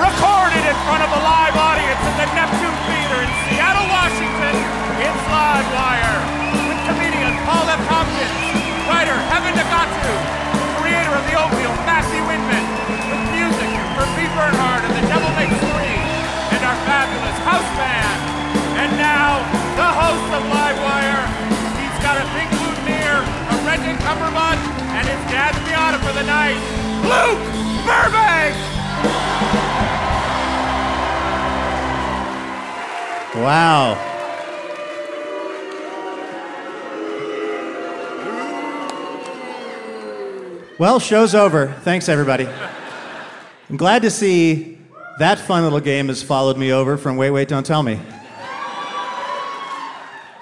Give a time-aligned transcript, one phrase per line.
[0.00, 4.56] Recorded in front of a live audience in the Neptune Theater in Seattle, Washington,
[4.96, 6.16] it's Livewire.
[6.72, 7.84] With comedian Paul F.
[7.84, 8.40] Tompkins,
[8.88, 10.14] writer Heben Nigatu,
[10.80, 12.64] creator of the oatmeal Matthew Inman,
[13.12, 16.00] with music from Pete Bernhard and the Devil Makes Three,
[16.48, 18.20] and our fabulous house band.
[18.80, 19.44] And now,
[19.76, 21.28] the host of Livewire.
[21.76, 24.64] He's got a big boutonniere, a rented cummerbund,
[24.96, 26.56] and his dad's Miata for the night.
[27.04, 27.44] Luke
[27.84, 28.29] Burbank!
[33.40, 33.94] Wow.
[40.78, 41.68] Well, show's over.
[41.82, 42.46] Thanks, everybody.
[43.70, 44.78] I'm glad to see
[45.18, 47.98] that fun little game has followed me over from Wait, Wait, Don't Tell Me.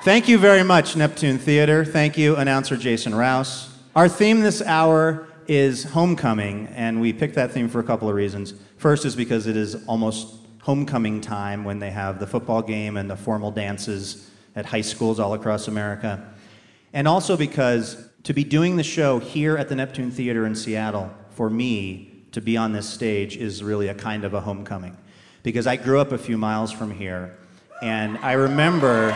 [0.03, 1.85] Thank you very much, Neptune Theater.
[1.85, 3.73] Thank you, announcer Jason Rouse.
[3.95, 8.17] Our theme this hour is homecoming, and we picked that theme for a couple of
[8.17, 8.55] reasons.
[8.77, 10.38] First is because it is almost
[10.69, 15.19] homecoming time when they have the football game and the formal dances at high schools
[15.19, 16.23] all across America.
[16.93, 21.11] And also because to be doing the show here at the Neptune Theater in Seattle,
[21.31, 24.95] for me, to be on this stage is really a kind of a homecoming.
[25.43, 27.39] Because I grew up a few miles from here,
[27.81, 29.13] and I remember.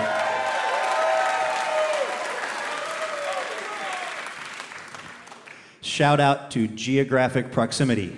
[5.83, 8.17] Shout out to geographic proximity.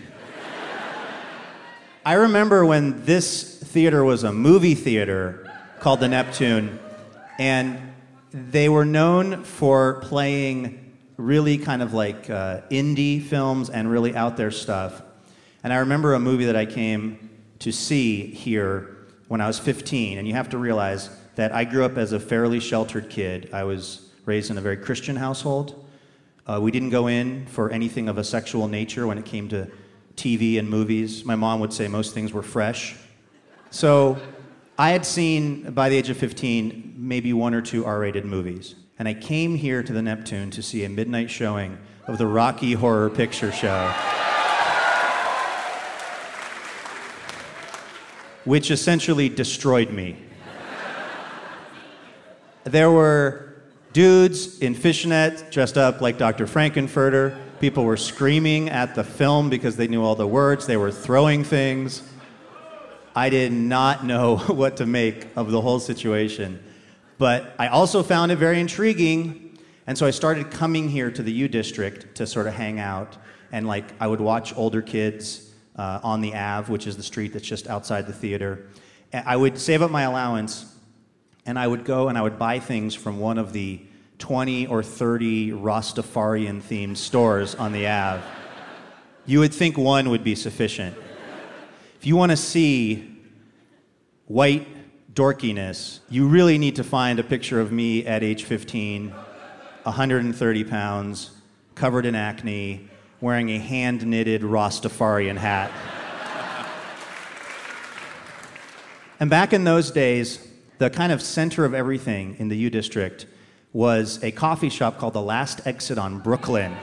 [2.06, 5.50] I remember when this theater was a movie theater
[5.80, 6.78] called the Neptune,
[7.38, 7.94] and
[8.30, 14.36] they were known for playing really kind of like uh, indie films and really out
[14.36, 15.00] there stuff.
[15.62, 18.98] And I remember a movie that I came to see here
[19.28, 22.20] when I was 15, and you have to realize that I grew up as a
[22.20, 23.48] fairly sheltered kid.
[23.50, 25.88] I was raised in a very Christian household.
[26.46, 29.70] Uh, we didn't go in for anything of a sexual nature when it came to
[30.16, 31.24] TV and movies.
[31.24, 32.96] My mom would say most things were fresh.
[33.70, 34.18] So
[34.78, 38.74] I had seen, by the age of 15, maybe one or two R rated movies.
[38.98, 42.72] And I came here to the Neptune to see a midnight showing of the Rocky
[42.74, 43.92] Horror Picture Show.
[48.44, 50.16] Which essentially destroyed me.
[52.64, 56.46] There were dudes in fishnet dressed up like Dr.
[56.46, 57.38] Frank-N-Furter.
[57.64, 60.66] People were screaming at the film because they knew all the words.
[60.66, 62.02] They were throwing things.
[63.16, 66.62] I did not know what to make of the whole situation.
[67.16, 69.56] But I also found it very intriguing.
[69.86, 73.16] And so I started coming here to the U District to sort of hang out.
[73.50, 77.32] And like, I would watch older kids uh, on the Ave, which is the street
[77.32, 78.66] that's just outside the theater.
[79.10, 80.66] And I would save up my allowance
[81.46, 83.80] and I would go and I would buy things from one of the
[84.18, 88.22] 20 or 30 Rastafarian themed stores on the Ave.
[89.26, 90.96] You would think one would be sufficient.
[91.98, 93.18] If you want to see
[94.26, 94.66] white
[95.14, 101.30] dorkiness, you really need to find a picture of me at age 15, 130 pounds,
[101.74, 102.88] covered in acne,
[103.20, 105.70] wearing a hand knitted Rastafarian hat.
[109.18, 110.46] and back in those days,
[110.78, 113.26] the kind of center of everything in the U District
[113.74, 116.74] was a coffee shop called The Last Exit on Brooklyn.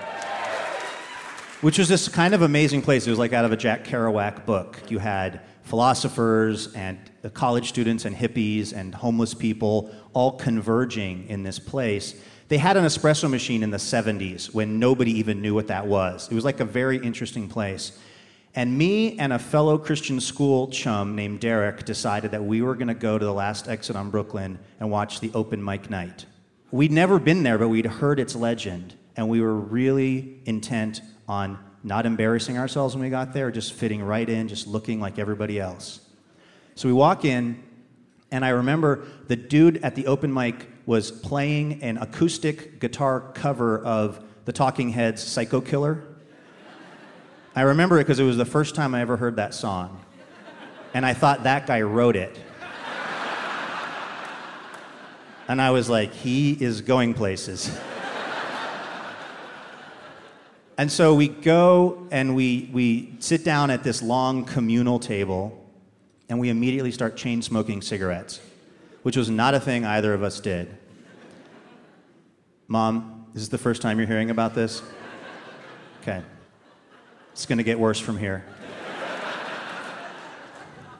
[1.62, 3.08] which was this kind of amazing place.
[3.08, 4.78] It was like out of a Jack Kerouac book.
[4.90, 7.00] You had philosophers and
[7.34, 12.22] college students and hippies and homeless people all converging in this place.
[12.50, 16.28] They had an espresso machine in the 70s when nobody even knew what that was.
[16.30, 17.98] It was like a very interesting place.
[18.54, 22.90] And me and a fellow Christian school chum named Derek decided that we were going
[22.90, 26.26] to go to the last exit on Brooklyn and watch the open mic night.
[26.72, 31.60] We'd never been there, but we'd heard its legend, and we were really intent on
[31.84, 35.60] not embarrassing ourselves when we got there, just fitting right in, just looking like everybody
[35.60, 36.00] else.
[36.76, 37.62] So we walk in,
[38.32, 43.80] and I remember the dude at the open mic was playing an acoustic guitar cover
[43.80, 46.04] of the Talking Heads' Psycho Killer.
[47.54, 50.00] I remember it because it was the first time I ever heard that song.
[50.94, 52.40] And I thought that guy wrote it.
[55.48, 57.78] And I was like, he is going places.
[60.78, 65.58] and so we go and we, we sit down at this long communal table
[66.30, 68.40] and we immediately start chain smoking cigarettes,
[69.04, 70.78] which was not a thing either of us did.
[72.68, 74.82] Mom, this is the first time you're hearing about this?
[76.02, 76.22] Okay.
[77.34, 78.46] It's going to get worse from here.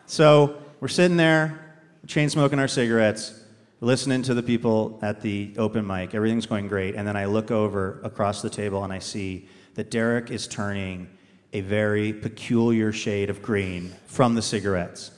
[0.06, 1.78] so we're sitting there,
[2.08, 3.41] chain smoking our cigarettes,
[3.82, 6.14] listening to the people at the open mic.
[6.14, 6.96] Everything's going great.
[6.96, 11.10] And then I look over across the table and I see that Derek is turning
[11.52, 15.12] a very peculiar shade of green from the cigarettes.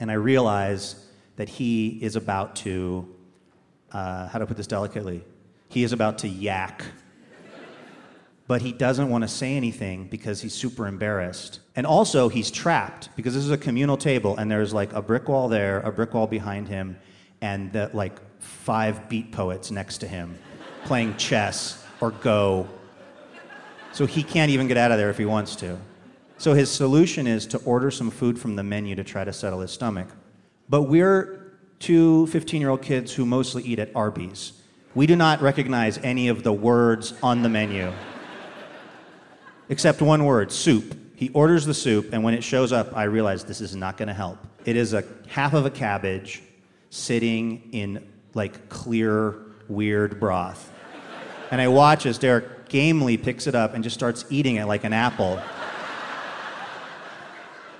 [0.00, 3.06] And I realize that he is about to,
[3.92, 5.22] uh, how to put this delicately?
[5.68, 6.84] He is about to yak
[8.50, 11.60] but he doesn't want to say anything because he's super embarrassed.
[11.76, 15.28] And also, he's trapped because this is a communal table and there's like a brick
[15.28, 16.96] wall there, a brick wall behind him,
[17.40, 20.38] and the, like five beat poets next to him
[20.84, 22.66] playing chess or go.
[23.92, 25.78] So he can't even get out of there if he wants to.
[26.38, 29.60] So his solution is to order some food from the menu to try to settle
[29.60, 30.08] his stomach.
[30.68, 34.52] But we're two 15 year old kids who mostly eat at Arby's.
[34.94, 37.92] We do not recognize any of the words on the menu
[39.68, 40.96] except one word soup.
[41.14, 44.08] He orders the soup, and when it shows up, I realize this is not going
[44.08, 44.38] to help.
[44.64, 46.42] It is a half of a cabbage
[46.90, 49.36] sitting in like clear,
[49.68, 50.72] weird broth.
[51.50, 54.84] And I watch as Derek gamely picks it up and just starts eating it like
[54.84, 55.40] an apple.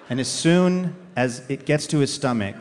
[0.09, 2.57] And as soon as it gets to his stomach,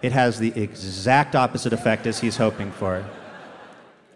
[0.00, 3.04] it has the exact opposite effect as he's hoping for.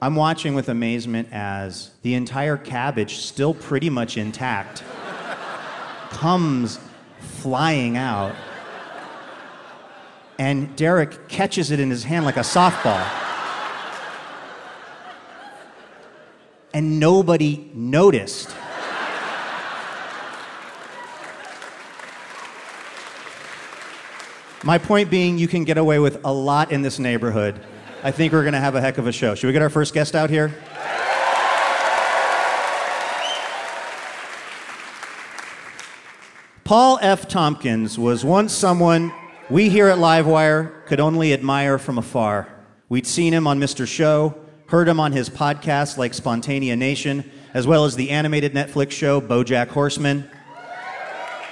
[0.00, 4.84] I'm watching with amazement as the entire cabbage, still pretty much intact,
[6.10, 6.78] comes
[7.18, 8.34] flying out.
[10.42, 13.00] And Derek catches it in his hand like a softball.
[16.74, 18.48] And nobody noticed.
[24.64, 27.64] My point being, you can get away with a lot in this neighborhood
[28.02, 29.36] I think we're going to have a heck of a show.
[29.36, 30.52] Should we get our first guest out here?
[36.64, 37.28] Paul F.
[37.28, 39.12] Tompkins was once someone
[39.50, 42.48] we here at Livewire could only admire from afar.
[42.88, 43.86] We'd seen him on Mr.
[43.86, 44.34] Show,
[44.68, 49.68] heard him on his podcast like Spontaneanation, as well as the animated Netflix show Bojack
[49.68, 50.30] Horseman,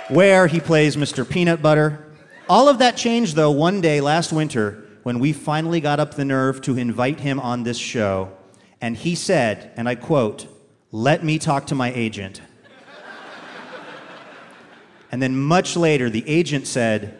[0.08, 1.28] where he plays Mr.
[1.28, 2.04] Peanut Butter.
[2.48, 6.24] All of that changed, though, one day last winter when we finally got up the
[6.24, 8.32] nerve to invite him on this show,
[8.80, 10.46] and he said, and I quote,
[10.92, 12.40] Let me talk to my agent.
[15.10, 17.18] and then much later, the agent said,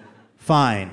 [0.51, 0.91] Fine.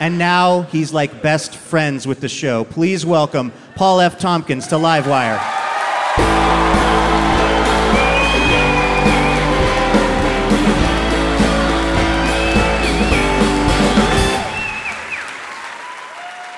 [0.00, 2.64] And now he's like best friends with the show.
[2.64, 4.18] Please welcome Paul F.
[4.18, 5.36] Tompkins to Livewire.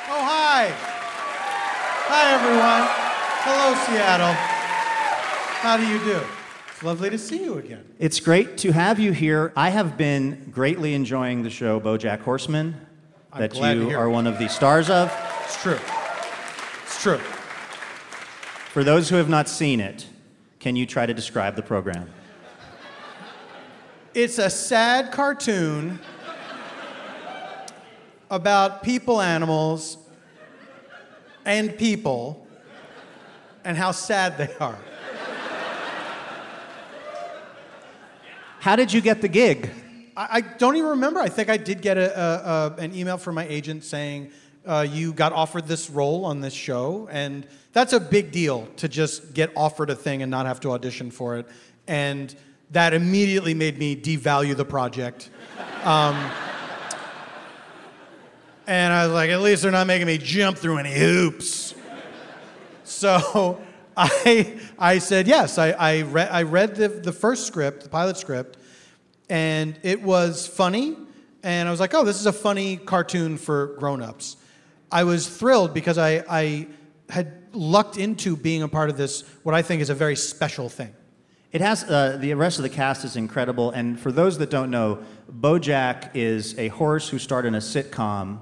[0.06, 0.70] Oh hi.
[2.06, 2.86] Hi everyone.
[3.42, 4.34] Hello, Seattle.
[5.58, 6.39] How do you do?
[6.82, 7.84] Lovely to see you again.
[7.98, 9.52] It's great to have you here.
[9.54, 12.74] I have been greatly enjoying the show BoJack Horseman
[13.30, 14.10] I'm that you are it.
[14.10, 15.12] one of the stars of.
[15.44, 15.78] It's true.
[16.84, 17.18] It's true.
[18.72, 20.06] For those who have not seen it,
[20.58, 22.08] can you try to describe the program?
[24.14, 25.98] It's a sad cartoon
[28.30, 29.98] about people, animals,
[31.44, 32.46] and people,
[33.64, 34.78] and how sad they are.
[38.60, 39.70] How did you get the gig?
[40.14, 41.18] I, I don't even remember.
[41.18, 44.32] I think I did get a, a, a, an email from my agent saying,
[44.66, 48.86] uh, you got offered this role on this show, and that's a big deal to
[48.86, 51.46] just get offered a thing and not have to audition for it.
[51.88, 52.34] And
[52.72, 55.30] that immediately made me devalue the project.
[55.82, 56.30] Um,
[58.66, 61.74] and I was like, at least they're not making me jump through any hoops.
[62.84, 63.58] So
[64.02, 65.58] I, I said yes.
[65.58, 68.56] I, I, re- I read the, the first script, the pilot script,
[69.28, 70.96] and it was funny.
[71.42, 74.36] And I was like, oh, this is a funny cartoon for grown-ups.
[74.90, 76.68] I was thrilled because I, I
[77.10, 80.68] had lucked into being a part of this, what I think is a very special
[80.68, 80.94] thing.
[81.52, 84.70] It has uh, the rest of the cast is incredible, and for those that don't
[84.70, 88.38] know, BoJack is a horse who starred in a sitcom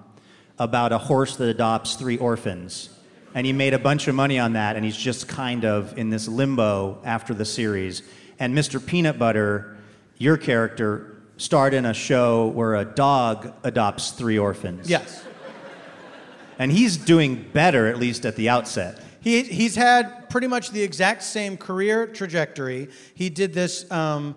[0.58, 2.90] about a horse that adopts three orphans,
[3.38, 6.11] and he made a bunch of money on that, and he's just kind of in
[6.11, 8.02] this limbo after the series.
[8.40, 8.85] And Mr.
[8.85, 9.76] Peanut Butter,
[10.16, 14.90] your character, starred in a show where a dog adopts three orphans.
[14.90, 15.25] Yes.
[16.59, 19.00] And he's doing better, at least at the outset.
[19.21, 22.88] He, he's had pretty much the exact same career trajectory.
[23.14, 24.35] He did this um,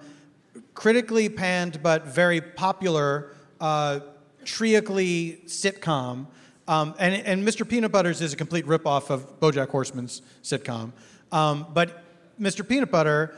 [0.75, 4.01] critically panned but very popular uh,
[4.45, 6.27] sitcom.
[6.67, 7.67] Um, and, and Mr.
[7.67, 10.91] Peanut Butters is a complete ripoff of Bojack Horseman's sitcom.
[11.31, 12.03] Um, but
[12.39, 12.67] Mr.
[12.67, 13.35] Peanut Butter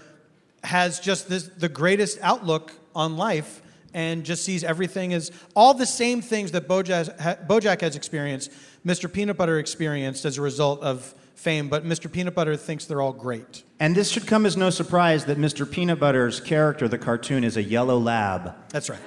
[0.64, 3.62] has just this, the greatest outlook on life
[3.94, 8.52] and just sees everything as all the same things that Bojack, ha, Bojack has experienced,
[8.86, 9.12] Mr.
[9.12, 12.12] Peanut Butter experienced as a result of fame, but Mr.
[12.12, 13.64] Peanut Butter thinks they're all great.
[13.80, 15.70] And this should come as no surprise that Mr.
[15.70, 19.00] Peanut Butter's character, the cartoon, is a yellow lab, That's right.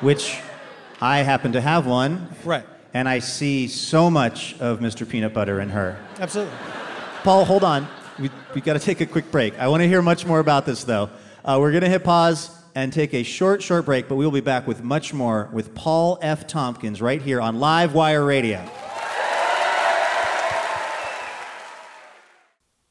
[0.00, 0.38] which
[1.00, 2.28] I happen to have one.
[2.44, 2.66] Right.
[2.94, 5.08] And I see so much of Mr.
[5.08, 5.98] Peanut Butter in her.
[6.18, 6.54] Absolutely.
[7.22, 7.86] Paul, hold on.
[8.18, 9.58] We, we got to take a quick break.
[9.58, 11.10] I want to hear much more about this, though.
[11.44, 14.32] Uh, we're going to hit pause and take a short, short break, but we will
[14.32, 16.46] be back with much more with Paul F.
[16.46, 18.64] Tompkins right here on Live Wire Radio.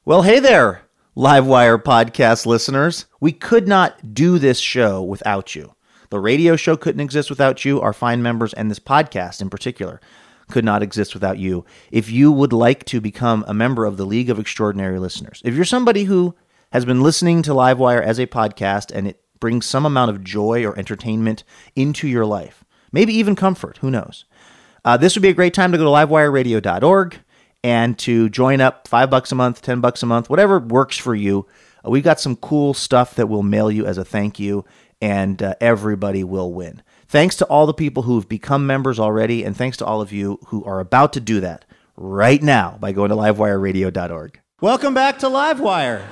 [0.05, 0.83] Well, hey there,
[1.15, 3.07] Live Wire podcast listeners.
[3.19, 5.73] We could not do this show without you.
[6.09, 7.81] The radio show couldn't exist without you.
[7.81, 9.99] Our fine members and this podcast in particular
[10.49, 11.65] could not exist without you.
[11.91, 15.53] If you would like to become a member of the League of Extraordinary Listeners, if
[15.53, 16.35] you're somebody who
[16.71, 20.65] has been listening to Livewire as a podcast and it brings some amount of joy
[20.65, 21.43] or entertainment
[21.75, 24.25] into your life, maybe even comfort, who knows?
[24.85, 27.17] Uh, this would be a great time to go to livewireradio.org
[27.63, 31.13] and to join up five bucks a month, ten bucks a month, whatever works for
[31.13, 31.45] you.
[31.85, 34.63] Uh, we've got some cool stuff that we'll mail you as a thank you,
[35.01, 36.81] and uh, everybody will win.
[37.07, 40.11] Thanks to all the people who have become members already, and thanks to all of
[40.11, 44.39] you who are about to do that right now by going to livewireradio.org.
[44.61, 46.03] Welcome back to Livewire.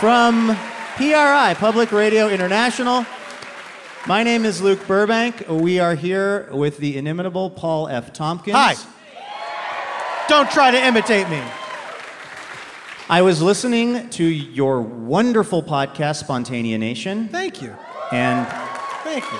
[0.00, 0.56] From
[0.96, 3.04] PRI, Public Radio International.
[4.06, 5.44] My name is Luke Burbank.
[5.48, 8.12] We are here with the inimitable Paul F.
[8.14, 8.56] Tompkins.
[8.56, 8.74] Hi.
[10.28, 11.42] Don't try to imitate me.
[13.10, 17.74] I was listening to your wonderful podcast, Spontaneanation, Thank you.
[18.12, 18.46] and
[19.02, 19.38] Thank you.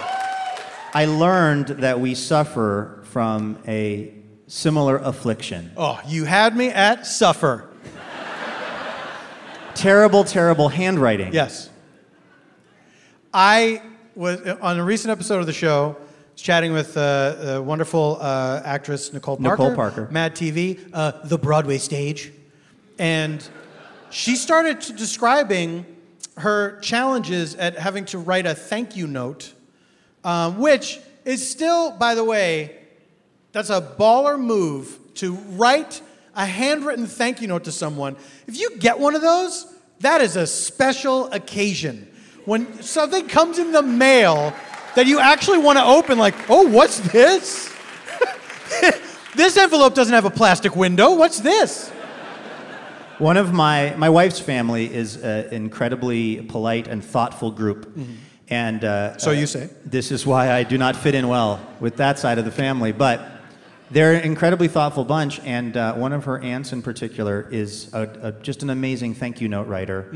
[0.93, 4.13] I learned that we suffer from a
[4.49, 5.71] similar affliction.
[5.77, 7.71] Oh, you had me at suffer.
[9.77, 11.33] Terrible, terrible handwriting.
[11.33, 11.71] Yes.
[13.33, 13.83] I
[14.17, 15.97] was on a recent episode of the show
[16.33, 19.63] was chatting with uh, the wonderful uh, actress Nicole Parker.
[19.63, 20.09] Nicole Parker.
[20.11, 22.33] Mad TV, uh, the Broadway stage,
[22.99, 23.49] and
[24.11, 25.87] she started describing
[26.37, 29.53] her challenges at having to write a thank you note,
[30.25, 32.77] um, which is still, by the way,
[33.53, 36.03] that's a baller move to write
[36.35, 38.17] a handwritten thank you note to someone.
[38.47, 42.11] If you get one of those, that is a special occasion.
[42.45, 44.55] When something comes in the mail
[44.95, 47.73] that you actually want to open, like, oh, what's this?
[49.35, 51.15] this envelope doesn't have a plastic window.
[51.15, 51.93] What's this?
[53.21, 57.95] One of my, my wife's family is an incredibly polite and thoughtful group.
[58.49, 59.69] And uh, So uh, you say.
[59.85, 62.93] This is why I do not fit in well with that side of the family.
[62.93, 63.21] But
[63.91, 65.39] they're an incredibly thoughtful bunch.
[65.41, 69.41] And uh, one of her aunts in particular is a, a, just an amazing thank
[69.43, 70.15] you note writer.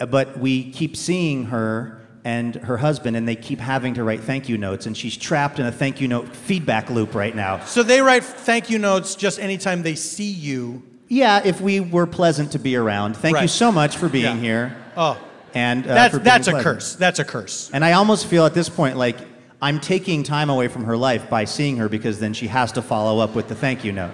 [0.00, 4.20] Uh, But we keep seeing her and her husband, and they keep having to write
[4.20, 4.86] thank you notes.
[4.86, 7.64] And she's trapped in a thank you note feedback loop right now.
[7.64, 10.82] So they write thank you notes just anytime they see you.
[11.12, 13.16] Yeah, if we were pleasant to be around.
[13.16, 14.40] Thank you so much for being Yeah.
[14.40, 14.76] here.
[14.96, 15.18] Oh,
[15.54, 16.62] And uh, that's, that's a pleasant.
[16.62, 16.94] curse.
[16.94, 17.68] That's a curse.
[17.72, 19.16] And I almost feel at this point like
[19.60, 22.82] I'm taking time away from her life by seeing her because then she has to
[22.82, 24.12] follow up with the thank you note.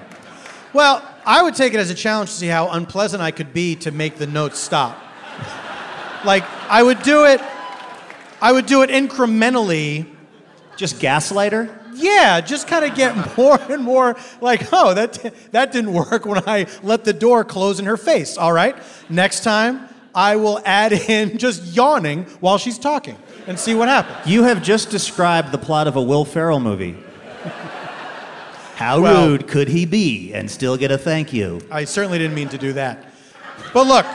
[0.73, 3.77] Well, I would take it as a challenge to see how unpleasant I could be
[3.77, 4.97] to make the notes stop.
[6.25, 7.43] like I would do it
[8.41, 10.07] I would do it incrementally
[10.79, 11.69] Just gaslighter?
[11.97, 16.43] Yeah, just kind of get more and more like, oh, that that didn't work when
[16.47, 18.37] I let the door close in her face.
[18.37, 18.77] All right,
[19.09, 24.27] next time I will add in just yawning while she's talking and see what happens.
[24.27, 26.97] You have just described the plot of a Will Ferrell movie.
[28.77, 31.61] How Well- rude could he be and still get a thank you?
[31.71, 33.07] I certainly didn't mean to do that.
[33.73, 34.07] But look,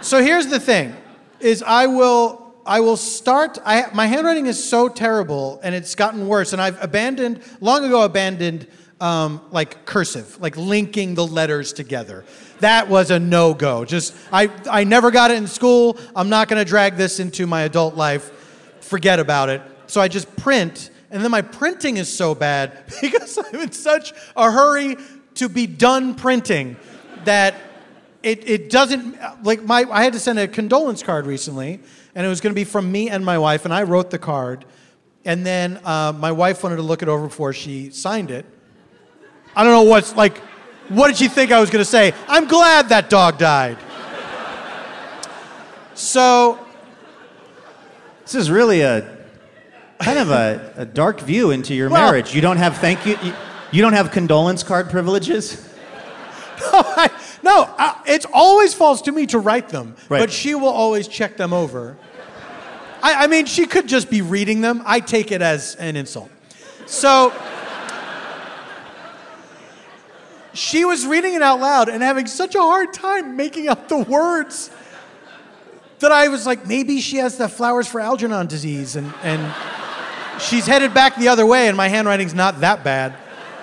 [0.00, 0.96] so here's the thing:
[1.38, 3.58] is I will I will start.
[3.64, 6.52] I, my handwriting is so terrible, and it's gotten worse.
[6.52, 8.68] And I've abandoned long ago abandoned
[9.00, 12.24] um, like cursive, like linking the letters together.
[12.60, 13.84] That was a no go.
[13.84, 15.98] Just I I never got it in school.
[16.14, 18.30] I'm not going to drag this into my adult life.
[18.82, 19.62] Forget about it.
[19.88, 24.12] So I just print, and then my printing is so bad because I'm in such
[24.36, 24.96] a hurry
[25.34, 26.76] to be done printing
[27.24, 27.56] that
[28.22, 31.80] it, it doesn't like my I had to send a condolence card recently,
[32.14, 34.18] and it was going to be from me and my wife, and I wrote the
[34.18, 34.64] card,
[35.24, 38.46] and then uh, my wife wanted to look it over before she signed it.
[39.56, 40.38] I don't know what's like.
[40.88, 42.12] What did she think I was going to say?
[42.26, 43.78] I'm glad that dog died.
[45.94, 46.58] So
[48.24, 49.18] This is really a
[50.00, 52.34] kind of a, a dark view into your Well- marriage.
[52.34, 53.34] You don't have thank you, you.
[53.72, 55.68] You don't have condolence card privileges?
[56.72, 56.82] no,
[57.46, 60.18] uh, it always falls to me to write them, Right.
[60.18, 61.96] but she will always check them over.
[63.02, 64.82] I, I mean, she could just be reading them.
[64.84, 66.30] I take it as an insult.
[66.86, 67.32] So
[70.52, 73.98] she was reading it out loud and having such a hard time making out the
[73.98, 74.70] words
[76.00, 79.54] that I was like, maybe she has the flowers for Algernon disease, and, and
[80.40, 83.14] she's headed back the other way, and my handwriting's not that bad.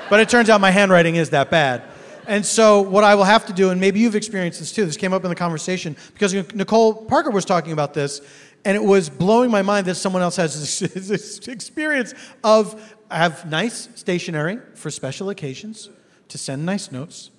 [0.09, 1.81] But it turns out my handwriting is that bad.
[2.27, 4.97] And so, what I will have to do, and maybe you've experienced this too, this
[4.97, 8.19] came up in the conversation because Nicole Parker was talking about this,
[8.65, 13.49] and it was blowing my mind that someone else has this, experience of I have
[13.49, 15.89] nice stationery for special occasions
[16.27, 17.31] to send nice notes,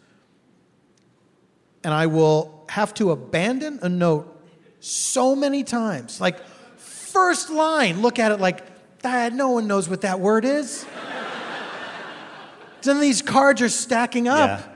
[1.85, 4.42] and I will have to abandon a note
[4.80, 6.18] so many times.
[6.18, 6.42] Like,
[6.78, 8.64] first line, look at it like,
[9.02, 10.87] Dad, no one knows what that word is.
[12.83, 14.74] then these cards are stacking up Yeah.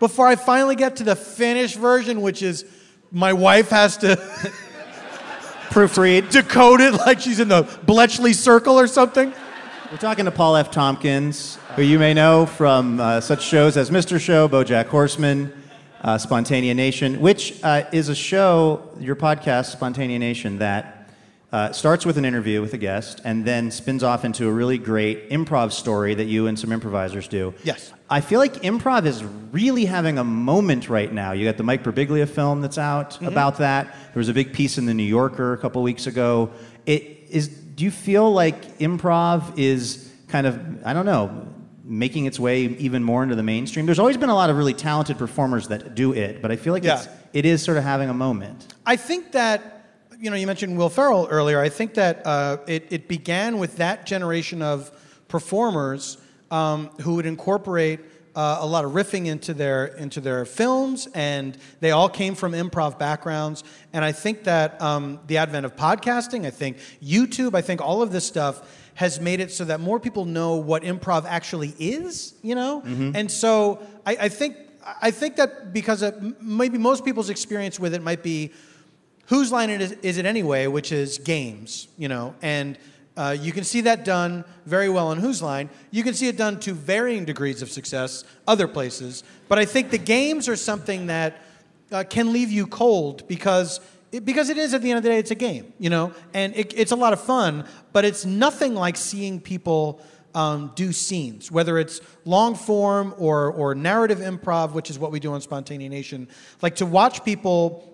[0.00, 2.64] Before I finally get to the finished version, which is
[3.10, 4.16] my wife has to
[5.70, 6.30] Proofread.
[6.30, 9.32] decode it like she's in the Bletchley Circle or something.
[9.90, 10.70] We're talking to Paul F.
[10.70, 14.20] Tompkins, who you may know from uh, such shows as Mr.
[14.20, 15.52] Show, BoJack Horseman,
[16.02, 20.97] uh, Spontaneanation, which uh, is a show, your podcast, Spontaneanation, that
[21.50, 24.76] uh, starts with an interview with a guest and then spins off into a really
[24.76, 27.54] great improv story that you and some improvisers do.
[27.64, 27.92] Yes.
[28.10, 31.32] I feel like improv is really having a moment right now.
[31.32, 33.86] You got the Mike Birbiglia film that's out about that.
[34.12, 36.50] There was a big piece in the New Yorker a couple weeks ago.
[36.86, 37.48] It is.
[37.48, 41.46] Do you feel like improv is kind of I don't know
[41.84, 43.86] making its way even more into the mainstream?
[43.86, 46.72] There's always been a lot of really talented performers that do it, but I feel
[46.74, 46.96] like Yeah.
[46.98, 48.74] it's, it is sort of having a moment.
[48.84, 49.77] I think that,
[50.20, 51.60] you know, you mentioned Will Ferrell earlier.
[51.60, 54.90] I think that uh, it, it began with that generation of
[55.28, 56.18] performers
[56.50, 58.00] um, who would incorporate
[58.34, 62.52] uh, a lot of riffing into their into their films, and they all came from
[62.52, 63.64] improv backgrounds.
[63.92, 68.02] And I think that um, the advent of podcasting, I think YouTube, I think all
[68.02, 72.34] of this stuff has made it so that more people know what improv actually is.
[72.42, 72.82] You know,
[73.14, 74.56] and so I, I think
[75.02, 78.52] I think that because of, maybe most people's experience with it might be
[79.28, 82.78] whose line it is, is it anyway, which is games, you know, and
[83.16, 85.68] uh, you can see that done very well on Whose Line.
[85.90, 89.90] You can see it done to varying degrees of success other places, but I think
[89.90, 91.42] the games are something that
[91.90, 93.80] uh, can leave you cold because
[94.12, 96.12] it, because it is at the end of the day, it's a game, you know,
[96.32, 100.00] and it, it's a lot of fun, but it's nothing like seeing people.
[100.34, 105.18] Um, do scenes, whether it's long form or, or narrative improv, which is what we
[105.18, 106.28] do on Spontaneanation.
[106.60, 107.87] Like to watch people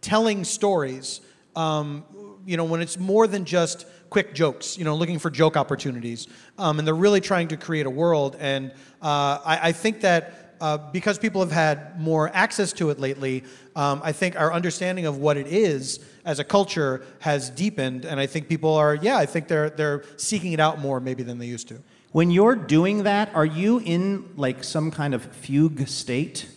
[0.00, 1.20] telling stories,
[1.56, 2.04] um,
[2.46, 6.28] you know, when it's more than just quick jokes, you know, looking for joke opportunities.
[6.56, 8.36] Um, and they're really trying to create a world.
[8.40, 8.70] And
[9.02, 13.44] uh, I, I think that uh, because people have had more access to it lately,
[13.76, 18.04] um, I think our understanding of what it is as a culture has deepened.
[18.04, 21.22] And I think people are, yeah, I think they're, they're seeking it out more maybe
[21.22, 21.80] than they used to.
[22.10, 26.48] When you're doing that, are you in like some kind of fugue state?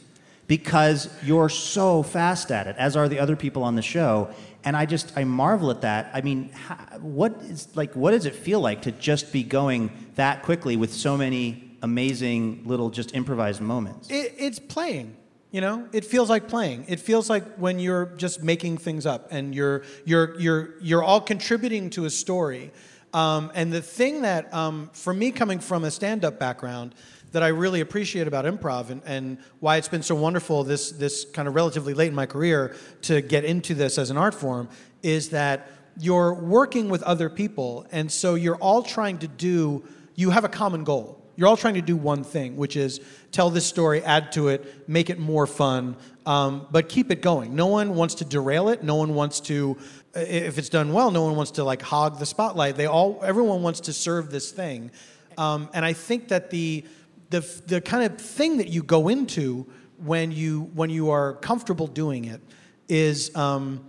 [0.57, 4.29] Because you're so fast at it, as are the other people on the show.
[4.65, 6.11] And I just, I marvel at that.
[6.13, 9.91] I mean, how, what is like, what does it feel like to just be going
[10.15, 14.09] that quickly with so many amazing little just improvised moments?
[14.09, 15.15] It, it's playing.
[15.51, 16.83] You know, it feels like playing.
[16.89, 21.21] It feels like when you're just making things up and you're you're you're you're all
[21.21, 22.71] contributing to a story.
[23.13, 26.95] Um, and the thing that, um, for me, coming from a stand-up background,
[27.31, 31.25] that I really appreciate about improv and, and why it's been so wonderful this this
[31.25, 34.69] kind of relatively late in my career to get into this as an art form
[35.01, 39.83] is that you're working with other people, and so you're all trying to do.
[40.15, 41.21] You have a common goal.
[41.35, 42.99] You're all trying to do one thing, which is
[43.31, 47.55] tell this story, add to it, make it more fun, um, but keep it going.
[47.55, 48.83] No one wants to derail it.
[48.83, 49.77] No one wants to,
[50.13, 52.75] if it's done well, no one wants to like hog the spotlight.
[52.75, 54.91] They all, everyone wants to serve this thing,
[55.37, 56.85] um, and I think that the,
[57.31, 59.65] the the kind of thing that you go into
[59.97, 62.41] when you when you are comfortable doing it
[62.87, 63.35] is.
[63.35, 63.85] Um,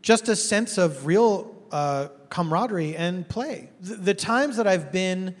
[0.00, 3.68] just a sense of real uh, camaraderie and play.
[3.80, 5.34] The, the times that I've been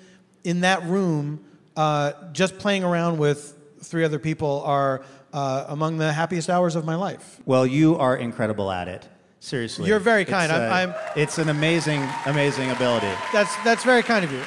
[0.44, 1.42] in that room
[1.76, 6.84] uh, just playing around with three other people are uh, among the happiest hours of
[6.84, 7.40] my life.
[7.46, 9.08] Well, you are incredible at it.
[9.40, 9.86] Seriously.
[9.88, 10.50] You're very kind.
[10.50, 13.12] It's, I'm- I'm- it's an amazing, amazing ability.
[13.32, 14.42] That's, that's very kind of you.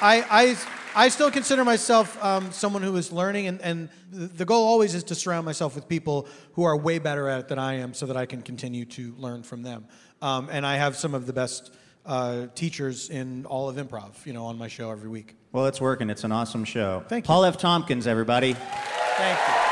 [0.00, 0.56] I, I,
[0.98, 5.04] I still consider myself um, someone who is learning, and, and the goal always is
[5.04, 8.06] to surround myself with people who are way better at it than I am so
[8.06, 9.88] that I can continue to learn from them.
[10.22, 11.74] Um, and I have some of the best
[12.06, 15.36] uh, teachers in all of improv, you know, on my show every week.
[15.52, 16.08] Well, it's working.
[16.08, 17.04] It's an awesome show.
[17.08, 17.28] Thank you.
[17.28, 17.58] Paul F.
[17.58, 18.54] Tompkins, everybody.
[18.54, 19.65] Thank you.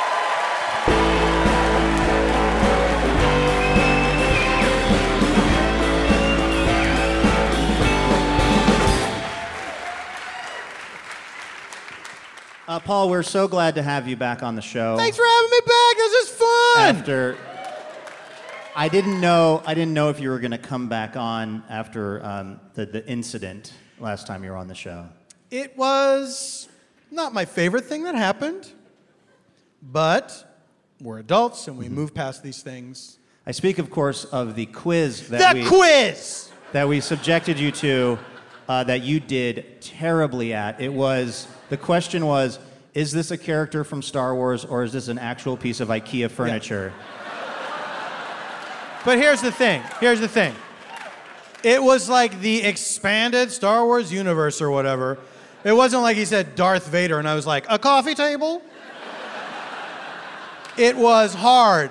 [12.75, 14.97] Uh, Paul, we're so glad to have you back on the show.
[14.97, 15.97] Thanks for having me back.
[15.97, 16.97] This is fun.
[16.97, 17.39] After,
[18.75, 19.63] I didn't know.
[19.65, 23.07] I didn't know if you were going to come back on after um, the the
[23.07, 25.07] incident last time you were on the show.
[25.53, 26.69] It was
[27.13, 28.69] not my favorite thing that happened,
[29.81, 30.59] but
[31.01, 33.19] we're adults and we move past these things.
[33.47, 36.51] I speak, of course, of the quiz that The we quiz.
[36.73, 38.19] that we subjected you to,
[38.69, 40.81] uh, that you did terribly at.
[40.81, 42.59] It was the question was,
[42.95, 46.31] is this a character from Star Wars or is this an actual piece of IKEA
[46.31, 46.93] furniture?
[49.05, 49.83] But here's the thing.
[50.01, 50.55] Here's the thing.
[51.63, 55.19] It was like the expanded Star Wars universe or whatever.
[55.63, 58.63] It wasn't like he said Darth Vader and I was like, a coffee table?
[60.79, 61.91] it was hard.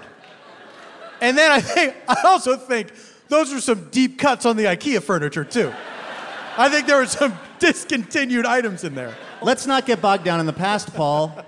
[1.21, 2.91] And then I think I also think
[3.29, 5.71] those were some deep cuts on the IKEA furniture too.
[6.57, 9.15] I think there were some discontinued items in there.
[9.41, 11.43] Let's not get bogged down in the past, Paul.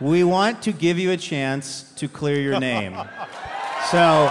[0.00, 2.96] We want to give you a chance to clear your name.
[3.90, 4.28] So,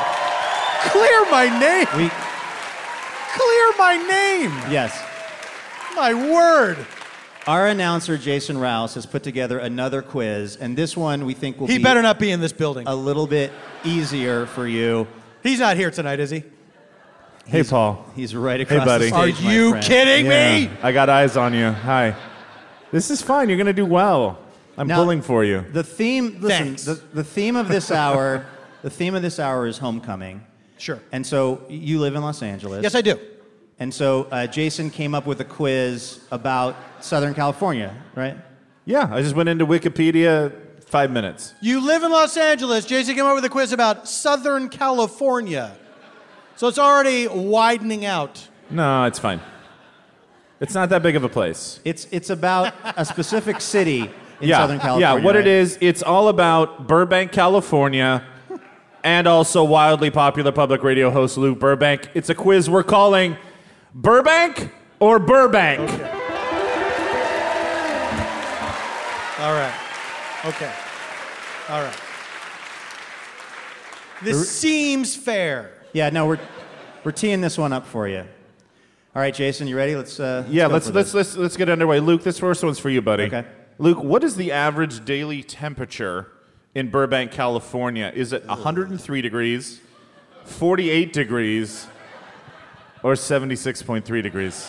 [0.89, 1.88] Clear my name.
[1.95, 4.52] we, Clear my name.
[4.69, 5.02] yes.
[5.95, 6.86] My word.
[7.48, 11.67] Our announcer, Jason Rouse, has put together another quiz, and this one we think will
[11.67, 12.86] He be better not be in this building.
[12.86, 13.54] a little bit
[13.86, 15.08] easier for you.
[15.41, 16.43] He's not here tonight, is he?
[17.47, 18.03] Hey, Paul.
[18.15, 19.10] He's right across buddy.
[19.10, 19.43] the Are stage.
[19.43, 19.86] my you friend.
[19.86, 20.63] kidding me?
[20.65, 21.69] Yeah, I got eyes on you.
[21.71, 22.15] Hi.
[22.91, 23.49] This is fine.
[23.49, 24.39] You're going to do well.
[24.77, 25.63] I'm Now- pulling for you.
[25.71, 28.45] The theme, listen, the, the theme of this hour,
[28.81, 30.43] the theme of this hour is homecoming.
[30.77, 30.99] Sure.
[31.12, 32.84] And so you live in Los Angeles.
[32.84, 33.19] Yes, I do.
[33.79, 38.38] And so uh, Jason came up with a quiz about Southern California, right?
[38.86, 40.53] Yeah, I just went into Wikipedia
[40.86, 41.53] five minutes.
[41.62, 42.86] You live in Los Angeles.
[42.86, 45.77] Jason came up with a quiz about Southern California.
[46.56, 48.48] So it's already widening out.
[48.70, 49.41] No, it's fine.
[50.62, 51.82] It's not that big of a place.
[51.84, 55.20] It's it's about a specific city in yeah, Southern California.
[55.20, 55.26] yeah.
[55.26, 55.48] What it right?
[55.48, 58.24] is, it's all about Burbank, California,
[59.04, 62.10] and also wildly popular public radio host Luke Burbank.
[62.13, 63.36] It's a quiz we're calling
[63.94, 65.89] Burbank or Burbank.
[69.39, 69.76] All right.
[70.46, 70.72] Okay.
[71.70, 72.02] All right.
[74.24, 75.75] This seems fair.
[75.95, 76.39] Yeah, no, we're
[77.05, 78.17] we're teeing this one up for you.
[78.19, 79.95] All right, Jason, you ready?
[79.95, 80.19] Let's.
[80.19, 81.36] Uh, Yeah, let's for let's, this.
[81.36, 82.01] let's let's get underway.
[82.01, 83.23] Luke, this first one's for you, buddy.
[83.23, 83.45] Okay.
[83.77, 86.27] Luke, what is the average daily temperature
[86.73, 88.12] in Burbank, California?
[88.13, 89.79] Is it 103 degrees,
[90.43, 91.88] 48 degrees,
[93.01, 94.67] or 76.3 degrees?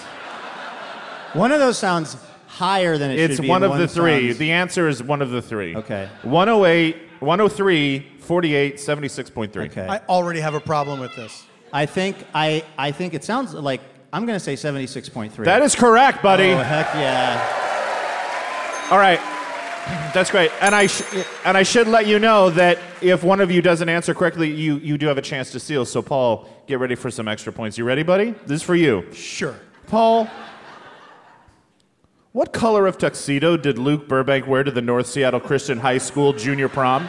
[1.32, 3.48] One of those sounds higher than it It's should be.
[3.48, 4.28] one and of the three.
[4.28, 5.74] sounds- The answer is one of the three.
[5.74, 6.08] Okay.
[6.22, 9.56] 108, 103, 48, 76.3.
[9.70, 9.86] Okay.
[9.86, 11.44] I already have a problem with this.
[11.72, 13.80] I think I I think it sounds like
[14.12, 15.44] I'm going to say 76.3.
[15.44, 16.50] That is correct, buddy.
[16.50, 18.88] Oh heck yeah!
[18.90, 19.20] All right.
[20.12, 20.50] That's great.
[20.60, 21.02] And I sh-
[21.44, 24.76] and I should let you know that if one of you doesn't answer correctly, you
[24.78, 25.84] you do have a chance to steal.
[25.84, 27.78] So Paul, get ready for some extra points.
[27.78, 28.34] You ready, buddy?
[28.46, 29.04] This is for you.
[29.12, 29.54] Sure.
[29.86, 30.28] Paul,
[32.32, 36.32] what color of tuxedo did Luke Burbank wear to the North Seattle Christian High School
[36.32, 37.08] junior prom?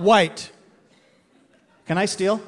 [0.00, 0.50] White.
[1.86, 2.40] Can I steal?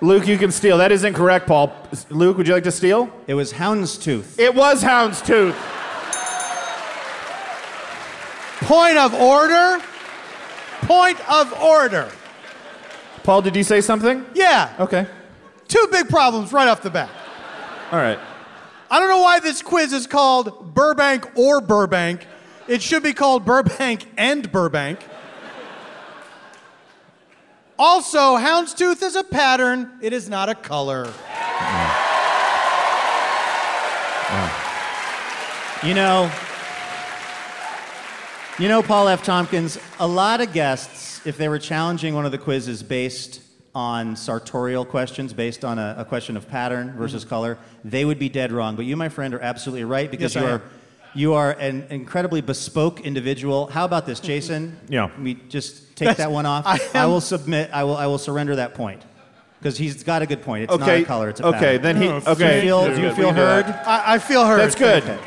[0.00, 0.78] Luke, you can steal.
[0.78, 1.72] That is incorrect, Paul.
[2.08, 3.12] Luke, would you like to steal?
[3.26, 4.38] It was houndstooth.
[4.38, 5.54] It was houndstooth.
[8.66, 9.82] Point of order.
[10.82, 12.10] Point of order.
[13.22, 14.24] Paul, did you say something?
[14.34, 14.74] Yeah.
[14.80, 15.06] Okay.
[15.68, 17.10] Two big problems right off the bat.
[17.92, 18.18] All right.
[18.90, 22.26] I don't know why this quiz is called Burbank or Burbank.
[22.66, 25.00] It should be called Burbank and Burbank.
[27.80, 31.10] Also, houndstooth is a pattern, it is not a color.
[35.82, 36.30] You know,
[38.58, 39.24] you know, Paul F.
[39.24, 43.40] Tompkins, a lot of guests, if they were challenging one of the quizzes based
[43.74, 47.30] on sartorial questions, based on a, a question of pattern versus mm-hmm.
[47.30, 48.76] color, they would be dead wrong.
[48.76, 50.62] But you, my friend, are absolutely right because Yes, you are.
[51.14, 51.18] Am.
[51.18, 53.66] You are an incredibly bespoke individual.
[53.66, 54.78] How about this, Jason?
[54.88, 55.10] Yeah.
[55.20, 56.66] We just take that one off.
[56.66, 57.70] I I, am- will submit.
[57.72, 57.96] I will.
[57.96, 59.02] I will surrender that point
[59.58, 60.64] because he's got a good point.
[60.64, 61.02] It's not Okay.
[61.02, 61.28] a color.
[61.28, 61.78] It's a okay.
[61.78, 61.82] pattern.
[61.82, 62.08] Then he.
[62.08, 62.60] Oh, Do you Okay.
[62.62, 62.94] feel?
[62.94, 63.66] Do you feel heard?
[63.66, 64.58] I, I feel hurt.
[64.58, 65.02] That's good.
[65.02, 65.18] Okay.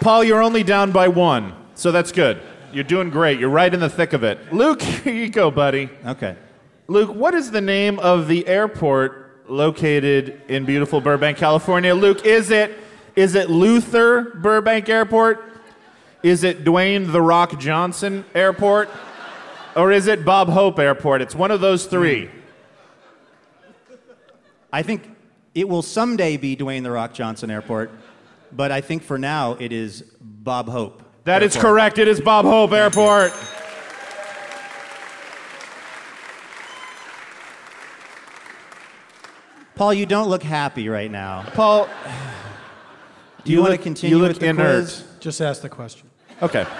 [0.00, 2.40] Paul, you're only down by one, so that's good.
[2.72, 3.38] You're doing great.
[3.38, 4.52] You're right in the thick of it.
[4.52, 5.88] Luke, here you go, buddy.
[6.04, 6.36] Okay.
[6.88, 11.94] Luke, what is the name of the airport located in beautiful Burbank, California?
[11.94, 12.76] Luke, is it
[13.16, 15.44] is it Luther Burbank Airport?
[16.22, 18.88] Is it Dwayne the Rock Johnson Airport?
[19.76, 21.22] Or is it Bob Hope Airport?
[21.22, 22.30] It's one of those three.
[24.72, 25.16] I think
[25.54, 27.90] it will someday be Dwayne the Rock Johnson Airport,
[28.52, 31.02] but I think for now it is Bob Hope.
[31.24, 31.72] That is Airport.
[31.72, 31.98] correct.
[31.98, 33.32] It is Bob Hope Airport.
[39.74, 41.44] Paul, you don't look happy right now.
[41.54, 41.88] Paul,
[43.48, 44.84] Do you, You want to continue you look with the inert.
[44.84, 45.04] quiz?
[45.20, 46.08] Just ask the question.
[46.42, 46.66] okay.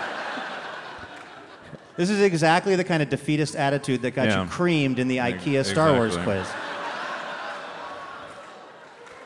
[1.96, 4.44] This is exactly the kind of defeatist attitude that got Yeah.
[4.44, 6.46] you creamed in the IKEA Star Wars quiz.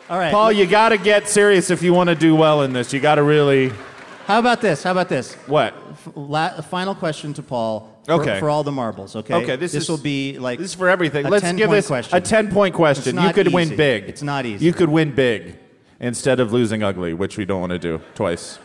[0.08, 0.32] All right.
[0.32, 2.92] Paul, you got to get serious if you want to do well in this.
[2.94, 3.72] You got to really.
[4.26, 4.82] how about this?
[4.82, 5.34] How about this?
[5.46, 5.74] What?
[5.90, 7.88] F- La- final question to Paul.
[8.06, 8.38] For, Okay.
[8.40, 9.34] For all the marbles, okay?
[9.34, 11.26] Okay, this is- will be like This is for everything.
[11.26, 12.16] a Let's give point this question.
[12.16, 13.00] a 10 point question.
[13.02, 14.04] It's You not could win big.
[14.08, 14.64] It's not easy.
[14.64, 15.56] You could win big
[16.02, 18.58] instead of losing ugly, which we don't want to do twice.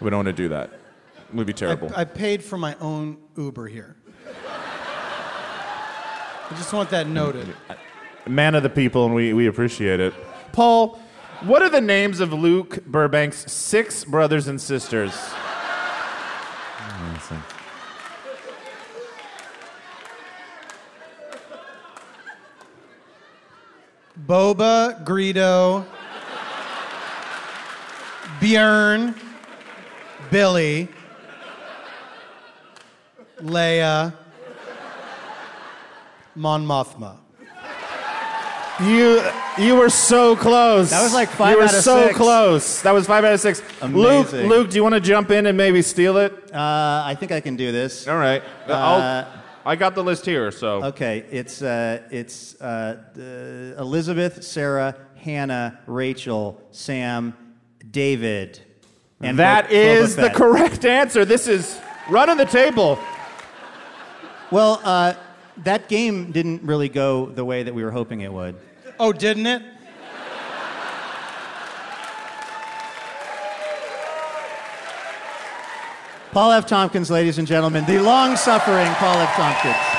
[0.00, 0.70] We don't want to do that.
[1.28, 1.90] It would be terrible.
[1.96, 3.96] I, I paid for my own Uber here.
[6.50, 7.56] I just want that noted.
[8.28, 10.12] Man of the people, and we, we appreciate it.
[10.52, 11.00] Paul,
[11.40, 15.12] what are the names of Luke Burbank's six brothers and sisters?
[24.26, 25.84] Boba, Greedo,
[28.42, 29.14] Bjorn,
[30.32, 30.88] Billy,
[33.40, 34.12] Leia,
[36.34, 37.18] Mon Mothma.
[38.80, 39.22] You
[39.58, 40.90] you were so close.
[40.90, 42.16] That was like five You were out of so six.
[42.16, 42.82] close.
[42.82, 43.60] That was five out of six.
[43.80, 44.40] Luke, Amazing.
[44.40, 46.32] Luke, Luke, do you want to jump in and maybe steal it?
[46.52, 48.08] Uh, I think I can do this.
[48.08, 48.42] All right.
[48.66, 50.82] Uh, I'll, I got the list here, so.
[50.86, 57.36] Okay, it's uh, it's uh, uh, Elizabeth, Sarah, Hannah, Rachel, Sam,
[57.90, 58.60] David,
[59.20, 60.34] and that Bo- is Boba the Fett.
[60.34, 61.24] correct answer.
[61.24, 62.98] This is run running the table.
[64.50, 65.14] Well, uh,
[65.58, 68.56] that game didn't really go the way that we were hoping it would.
[69.00, 69.62] Oh, didn't it?
[76.32, 76.66] Paul F.
[76.66, 79.36] Tompkins, ladies and gentlemen, the long-suffering Paul F.
[79.36, 79.91] Tompkins.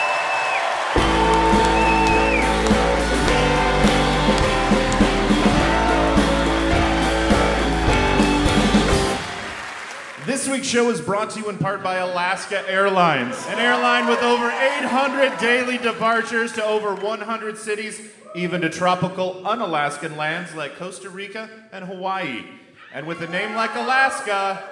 [10.26, 14.22] This week's show is brought to you in part by Alaska Airlines, an airline with
[14.24, 18.00] over 800 daily departures to over 100 cities,
[18.34, 22.46] even to tropical, unalaskan lands like Costa Rica and Hawaii.
[22.94, 24.64] And with a name like Alaska,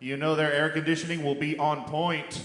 [0.00, 2.42] you know their air conditioning will be on point.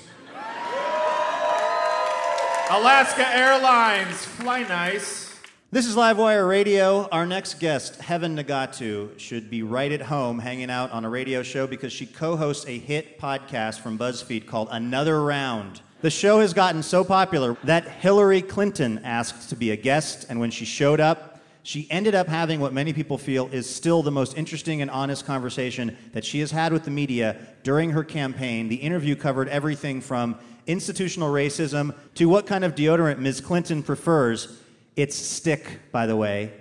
[2.69, 5.28] Alaska Airlines, fly nice.
[5.71, 7.07] This is Livewire Radio.
[7.11, 11.43] Our next guest, Heben Nigatu, should be right at home hanging out on a radio
[11.43, 15.81] show because she co hosts a hit podcast from BuzzFeed called Another Round.
[16.01, 20.39] The show has gotten so popular that Hillary Clinton asked to be a guest, and
[20.39, 24.09] when she showed up, she ended up having what many people feel is still the
[24.09, 28.69] most interesting and honest conversation that she has had with the media during her campaign.
[28.69, 33.39] The interview covered everything from institutional racism to what kind of deodorant Ms.
[33.39, 34.59] Clinton prefers.
[34.99, 36.51] It's stick, by the way.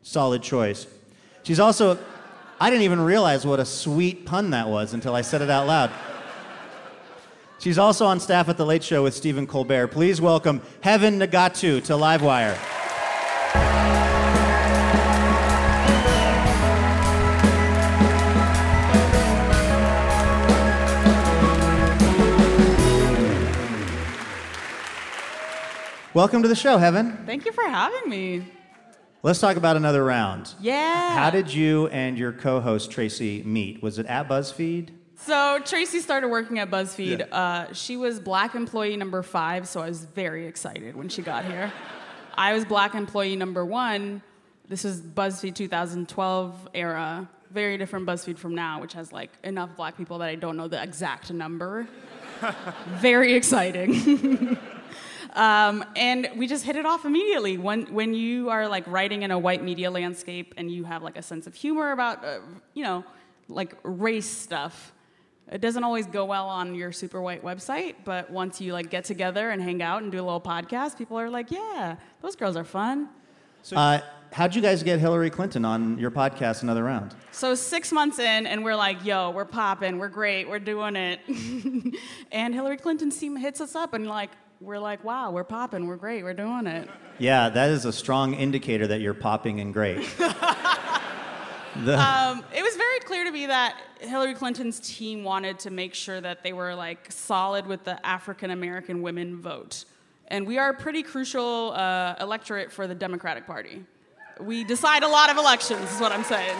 [0.00, 0.86] Solid choice.
[1.42, 1.98] She's also,
[2.58, 5.66] I didn't even realize what a sweet pun that was until I said it out
[5.66, 5.90] loud.
[7.58, 9.88] She's also on staff at The Late Show with Stephen Colbert.
[9.88, 12.56] Please welcome Heben Nigatu to Livewire.
[26.14, 27.24] Welcome to the show, Heben.
[27.24, 28.44] Thank you for having me.
[29.22, 30.52] Let's talk about another round.
[30.60, 31.16] Yeah.
[31.16, 33.82] How did you and your co host, Tracy, meet?
[33.82, 34.90] Was it at BuzzFeed?
[35.16, 37.26] So Tracy started working at BuzzFeed.
[37.32, 41.46] Uh, she was black employee number five, so I was very excited when she got
[41.46, 41.72] here.
[42.34, 44.20] I was black employee number one.
[44.68, 47.26] This was BuzzFeed 2012 era.
[47.50, 50.68] Very different BuzzFeed from now, which has like enough black people that I don't know
[50.68, 51.86] the exact number.
[53.00, 54.58] very exciting.
[55.32, 57.56] Um, and we just hit it off immediately.
[57.56, 61.16] When, when you are like writing in a white media landscape and you have like
[61.16, 62.40] a sense of humor about, uh,
[62.74, 63.04] you know,
[63.48, 64.92] like race stuff,
[65.50, 67.96] it doesn't always go well on your super white website.
[68.04, 71.18] But once you like get together and hang out and do a little podcast, people
[71.18, 73.08] are like, yeah, those girls are fun.
[73.74, 74.00] Uh,
[74.32, 77.14] how'd you guys get Hillary Clinton on your podcast another round?
[77.30, 81.20] So six months in, and we're like, yo, we're popping, we're great, we're doing it.
[82.32, 84.30] and Hillary Clinton's team hits us up and like,
[84.62, 86.88] we're like, wow, we're popping, we're great, we're doing it.
[87.18, 90.08] Yeah, that is a strong indicator that you're popping and great.
[91.84, 95.94] The- Um, it was very clear to me that Hillary Clinton's team wanted to make
[95.94, 99.86] sure that they were like solid with the African American women vote.
[100.28, 103.86] And we are a pretty crucial uh, electorate for the Democratic Party.
[104.38, 106.56] We decide a lot of elections, is what I'm saying.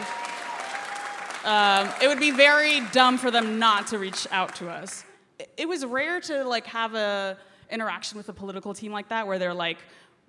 [1.45, 5.05] Um, it would be very dumb for them not to reach out to us.
[5.38, 7.37] It- It was rare to like have a
[7.73, 9.79] interaction with a political team like that, where they're like,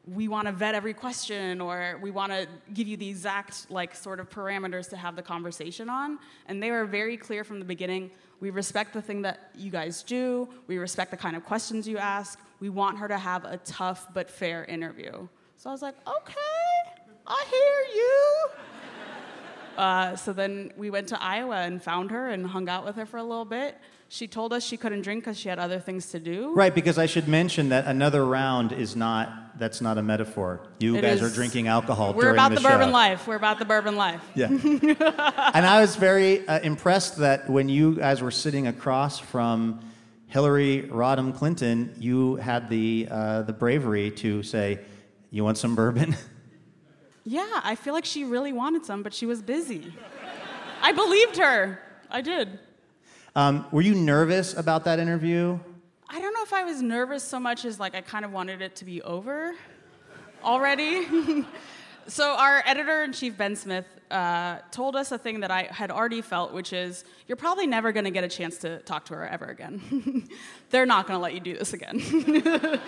[0.07, 3.93] "We want to vet every question," or "We want to give you the exact like
[3.95, 7.65] sort of parameters to have the conversation on." And they were very clear from the
[7.65, 8.11] beginning.
[8.39, 10.49] We respect the thing that you guys do.
[10.67, 12.39] We respect the kind of questions you ask.
[12.59, 15.27] We want her to have a tough but fair interview.
[15.57, 16.73] So I was like, "Okay,
[17.27, 18.49] I hear you."
[19.77, 23.05] Uh, so then we went to Iowa and found her and hung out with her
[23.05, 23.77] for a little bit.
[24.13, 26.53] She told us she couldn't drink because she had other things to do.
[26.53, 30.61] right, because I should mention that another round is not, that's not a metaphor.
[30.77, 33.25] You It guys is- are drinking alcohol We're during about the, bourbon life.
[33.25, 34.21] We're about the bourbon life.
[34.35, 34.49] Yeah.
[34.51, 39.79] and I was very uh, impressed that when you guys were sitting across from
[40.27, 44.79] Hillary Rodham Clinton, you had the, uh, the bravery to say,
[45.31, 46.15] You want some bourbon?
[47.25, 49.93] Yeah, I feel like she really wanted some, but she was busy.
[50.81, 51.79] I believed her.
[52.11, 52.59] I did.
[53.35, 55.57] Um, were you nervous about that interview?
[56.07, 58.61] I don't know if I was nervous so much as like I kind of wanted
[58.61, 59.55] it to be over
[60.43, 61.07] already.
[62.07, 65.89] so our editor in chief Ben Smith uh, told us a thing that I had
[65.89, 69.15] already felt, which is you're probably never going to get a chance to talk to
[69.15, 70.29] her ever again.
[70.69, 71.99] They're not going to let you do this again.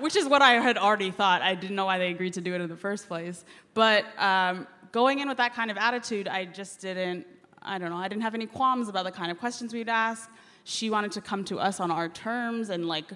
[0.00, 1.42] which is what I had already thought.
[1.42, 3.44] I didn't know why they agreed to do it in the first place.
[3.74, 7.26] But um, going in with that kind of attitude, I just didn't.
[7.62, 7.96] I don't know.
[7.96, 10.30] I didn't have any qualms about the kind of questions we'd ask.
[10.64, 13.06] She wanted to come to us on our terms, and like,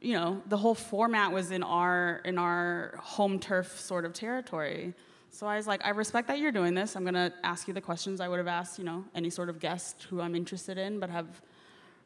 [0.00, 4.94] you know, the whole format was in our in our home turf sort of territory.
[5.30, 6.96] So I was like, I respect that you're doing this.
[6.96, 9.60] I'm gonna ask you the questions I would have asked, you know, any sort of
[9.60, 11.26] guest who I'm interested in, but have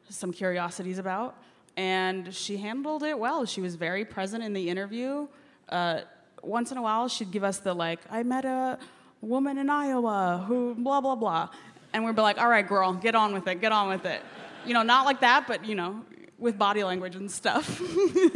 [0.08, 1.36] some curiosities about.
[1.76, 3.46] And she handled it well.
[3.46, 5.28] She was very present in the interview.
[5.68, 6.00] Uh,
[6.42, 8.78] once in a while, she'd give us the like, I met a
[9.20, 11.48] woman in Iowa who blah blah blah,
[11.92, 14.22] and we'd be like, all right, girl, get on with it, get on with it.
[14.64, 16.04] You know, not like that, but you know,
[16.38, 17.80] with body language and stuff.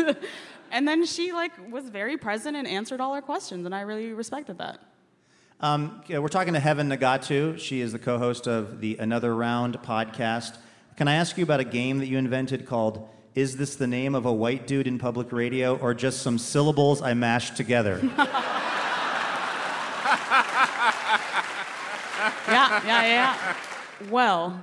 [0.71, 4.12] and then she like was very present and answered all our questions, and I really
[4.12, 4.81] respected that.
[5.59, 7.59] Um, yeah, we're talking to Heben Nigatu.
[7.59, 10.59] She is the co host of the Another Round podcast.
[10.97, 14.14] Can I ask you about a game that you invented called Is This the Name
[14.14, 18.03] of a White Dude in Public Radio or Just Some Syllables I Mashed Together?
[22.85, 23.57] yeah, yeah.
[24.11, 24.62] Well,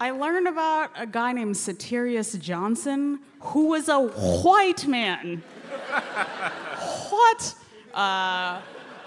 [0.00, 5.42] I learned about a guy named Satirius Johnson who was a white man.
[7.10, 7.54] what?
[7.94, 8.60] Uh,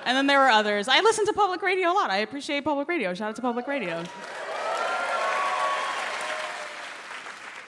[0.06, 0.88] and then there were others.
[0.88, 2.10] I listen to public radio a lot.
[2.10, 3.14] I appreciate public radio.
[3.14, 4.04] Shout out to public radio.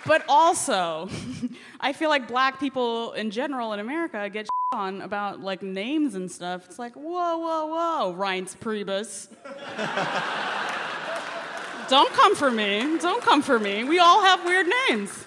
[0.06, 1.10] But also,
[1.80, 6.32] I feel like black people in general in America get on about like names and
[6.32, 6.66] stuff.
[6.66, 9.28] It's like, whoa, whoa, whoa, Reince Priebus.
[11.90, 12.98] Don't come for me.
[13.00, 13.84] Don't come for me.
[13.84, 15.26] We all have weird names.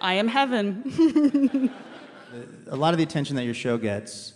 [0.00, 1.70] I am Heben.
[2.68, 4.32] a lot of the attention that your show gets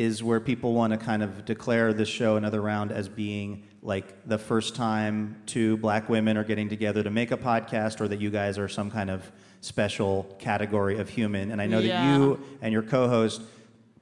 [0.00, 4.26] is where people want to kind of declare this show another round as being like
[4.26, 8.18] the first time two black women are getting together to make a podcast, or that
[8.18, 9.30] you guys are some kind of
[9.60, 11.50] special category of human.
[11.50, 12.00] And I know Yeah.
[12.00, 13.42] that you and your co-host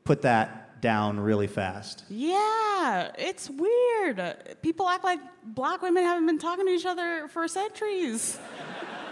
[0.05, 2.05] put that down really fast.
[2.09, 4.37] Yeah, it's weird.
[4.63, 8.39] People act like black women haven't been talking to each other for centuries.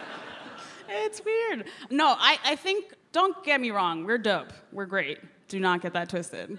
[0.88, 1.64] it's weird.
[1.90, 4.52] No, I, I think, don't get me wrong, we're dope.
[4.70, 5.18] We're great.
[5.48, 6.58] Do not get that twisted.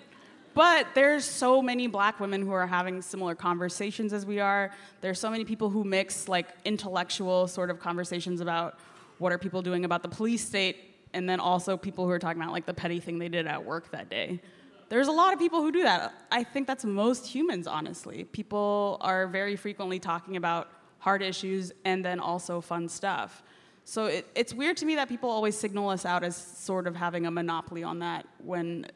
[0.57, 4.71] But there's so many black women who are having similar conversations as we are.
[5.01, 8.79] There's so many people who mix like intellectual sort of conversations about
[9.19, 10.77] what are people doing about the police state,
[11.13, 13.63] and then also people who are talking about like the petty thing they did at
[13.63, 14.41] work that day.
[14.89, 16.25] There's a lot of people who do that.
[16.31, 18.23] I think that's most humans, honestly.
[18.23, 23.43] People are very frequently talking about hard issues and then also fun stuff.
[23.83, 26.95] So it, it's weird to me that people always signal us out as sort of
[26.95, 28.87] having a monopoly on that when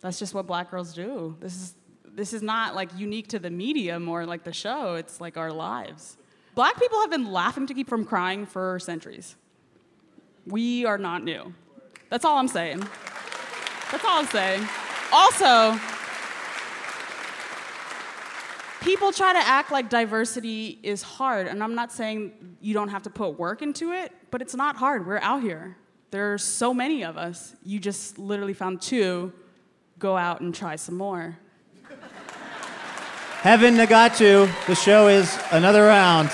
[0.00, 1.36] that's just what black girls do.
[1.40, 1.74] This is
[2.16, 4.94] this is not like unique to the medium or like the show.
[4.94, 6.16] It's like our lives.
[6.54, 9.36] Black people have been laughing to keep from crying for centuries.
[10.46, 11.52] We are not new.
[12.08, 12.80] That's all I'm saying.
[13.90, 14.66] That's all I'm saying.
[15.12, 15.78] Also,
[18.80, 23.02] people try to act like diversity is hard, and I'm not saying you don't have
[23.02, 25.06] to put work into it, but it's not hard.
[25.06, 25.76] We're out here.
[26.10, 27.54] There are so many of us.
[27.64, 29.32] You just literally found two.
[29.98, 31.38] Go out and try some more.
[33.42, 36.30] Heben Nigatu, the show is another round.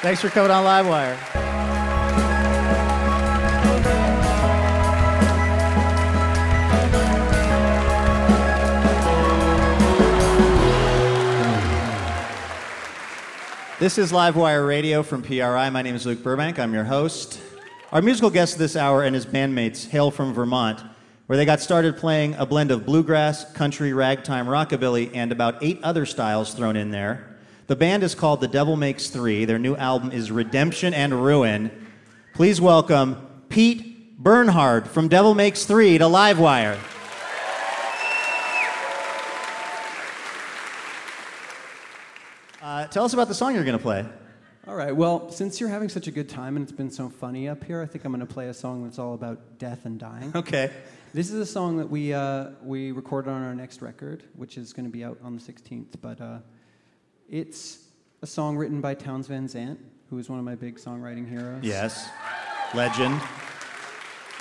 [0.00, 1.44] Thanks for coming on Livewire.
[13.80, 15.68] This is Livewire Radio from PRI.
[15.68, 16.58] My name is Luke Burbank.
[16.58, 17.38] I'm your host.
[17.92, 20.80] Our musical guest this hour and his bandmates hail from Vermont,
[21.34, 25.82] where they got started playing a blend of bluegrass, country, ragtime, rockabilly, and about eight
[25.82, 27.26] other styles thrown in there.
[27.66, 29.44] The band is called The Devil Makes Three.
[29.44, 31.72] Their new album is Redemption and Ruin.
[32.34, 33.16] Please welcome
[33.48, 36.78] Pete Bernhard from Devil Makes Three to Livewire.
[42.62, 44.06] Uh, tell us about the song you're going to play.
[44.68, 44.94] All right.
[44.94, 47.82] Well, since you're having such a good time and it's been so funny up here,
[47.82, 50.30] I think I'm going to play a song that's all about death and dying.
[50.32, 50.70] Okay.
[51.14, 54.72] This is a song that we uh, we recorded on our next record, which is
[54.72, 55.94] going to be out on the 16th.
[56.02, 56.38] But uh,
[57.30, 57.84] it's
[58.22, 59.78] a song written by Townes Van Zandt,
[60.10, 61.62] who is one of my big songwriting heroes.
[61.62, 62.10] Yes.
[62.74, 63.22] Legend.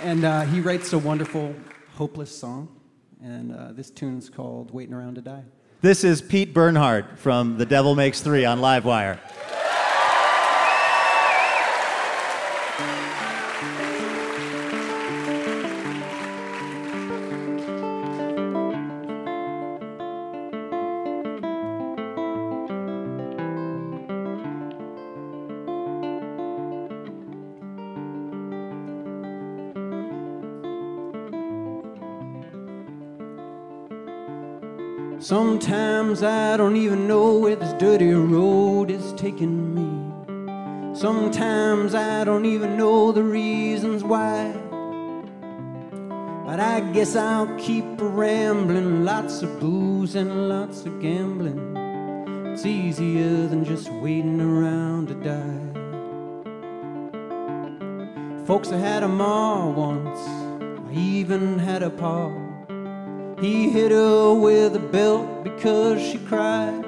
[0.02, 1.54] And uh, he writes a wonderful,
[1.94, 2.76] hopeless song.
[3.22, 5.44] And uh, this tune's called "Waiting Around to Die."
[5.82, 9.20] This is Pete Bernhard from The Devil Makes Three on Livewire.
[35.54, 40.96] Sometimes I don't even know where this dirty road is taking me.
[40.96, 44.52] Sometimes I don't even know the reasons why.
[46.44, 49.06] But I guess I'll keep rambling.
[49.06, 51.78] Lots of booze and lots of gambling.
[52.48, 55.70] It's easier than just waiting around to die.
[58.48, 60.20] Folks, I had a ma once.
[60.90, 62.53] I even had a pa.
[63.40, 66.84] He hit her with a belt because she cried.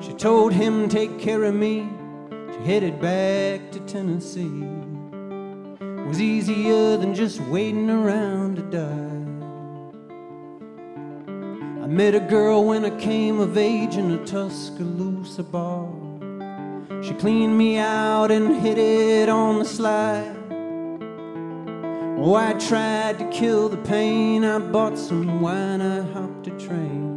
[0.00, 1.88] She told him, Take care of me.
[2.52, 4.64] She headed back to Tennessee.
[5.80, 9.20] It was easier than just waiting around to die.
[11.82, 15.88] I met a girl when I came of age in a Tuscaloosa bar.
[17.02, 20.39] She cleaned me out and hit it on the slide.
[22.22, 24.44] Oh, I tried to kill the pain.
[24.44, 27.16] I bought some wine, I hopped a train.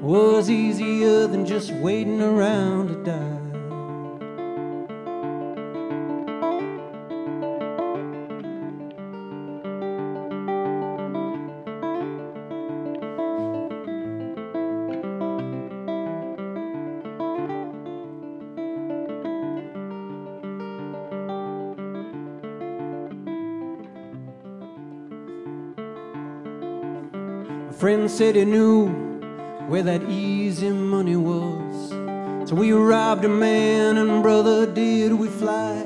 [0.00, 3.41] Was easier than just waiting around to die.
[27.82, 28.86] Friend said he knew
[29.66, 31.90] where that easy money was.
[32.48, 35.82] So we robbed a man, and brother, did we fly.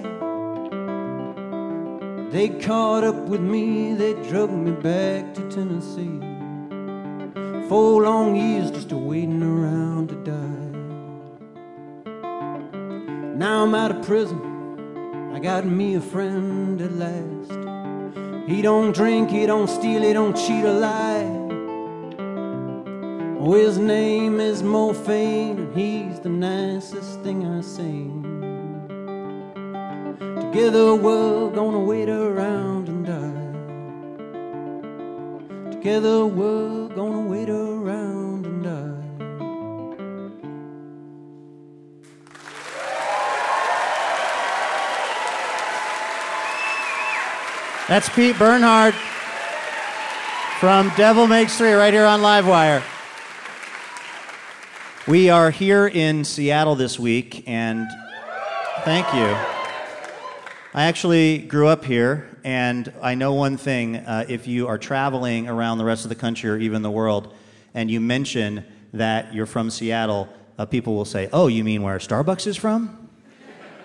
[2.30, 6.20] They caught up with me, they drug me back to Tennessee.
[7.66, 10.72] Four long years just a waiting around to die.
[13.38, 15.32] Now I'm out of prison.
[15.34, 17.52] I got me a friend at last.
[18.46, 21.15] He don't drink, he don't steal, he don't cheat or lie.
[23.48, 28.24] Oh, his name is Morphine, and he's the nicest thing I've seen.
[30.40, 33.52] Together we're gonna wait around and die.
[35.70, 39.04] Together we're gonna wait around and die.
[47.86, 48.94] That's Pete Bernhard
[50.58, 52.82] from Devil Makes Three right here on Livewire.
[55.08, 57.86] We are here in Seattle this week, and
[58.80, 59.36] thank you.
[60.74, 63.98] I actually grew up here, and I know one thing.
[63.98, 67.32] Uh, if you are traveling around the rest of the country or even the world,
[67.72, 70.28] and you mention that you're from Seattle,
[70.58, 73.08] uh, people will say, Oh, you mean where Starbucks is from?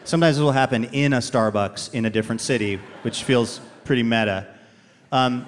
[0.05, 4.47] Sometimes it will happen in a Starbucks in a different city, which feels pretty meta.
[5.11, 5.45] Um,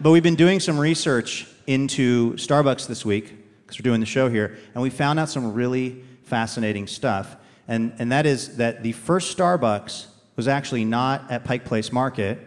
[0.00, 3.41] but we've been doing some research into Starbucks this week
[3.72, 7.36] because we're doing the show here, and we found out some really fascinating stuff.
[7.66, 10.06] And, and that is that the first Starbucks
[10.36, 12.38] was actually not at Pike Place Market,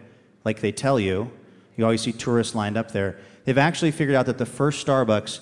[0.44, 1.30] like they tell you.
[1.76, 3.18] You always see tourists lined up there.
[3.44, 5.40] They've actually figured out that the first Starbucks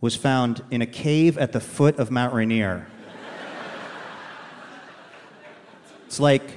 [0.00, 2.86] was found in a cave at the foot of Mount Rainier.
[6.06, 6.50] it's like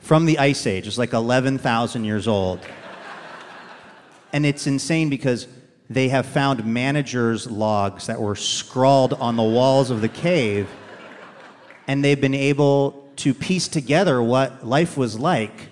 [0.00, 2.60] from the Ice Age, it's like 11,000 years old.
[4.32, 5.46] And it's insane because
[5.88, 10.68] they have found managers' logs that were scrawled on the walls of the cave,
[11.86, 15.70] and they've been able to piece together what life was like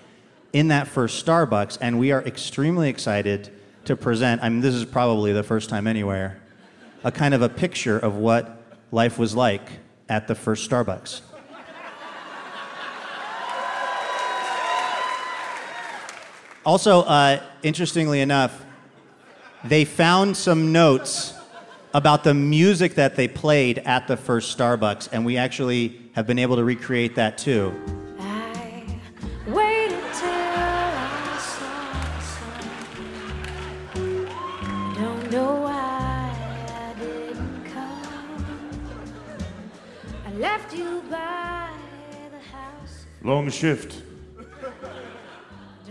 [0.53, 1.77] in that first Starbucks.
[1.81, 3.51] And we are extremely excited
[3.85, 6.41] to present, I mean, this is probably the first time anywhere,
[7.03, 9.67] a kind of a picture of what life was like
[10.09, 11.21] at the first Starbucks.
[16.65, 18.64] Also, uh, interestingly enough,
[19.67, 21.33] they found some notes
[21.93, 26.39] about the music that they played at the first Starbucks, and we actually have been
[26.39, 27.73] able to recreate that too.
[29.47, 32.69] Waited till I saw sun.
[34.95, 36.35] Don't know why
[36.67, 38.45] I didn't come.
[40.25, 41.69] I left you by
[42.31, 43.05] the house.
[43.23, 44.01] Long shift.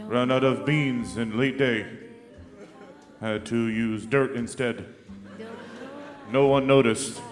[0.02, 1.86] Ran out of beans in late day.
[3.24, 4.84] Had to use dirt instead.
[6.30, 7.22] No one noticed.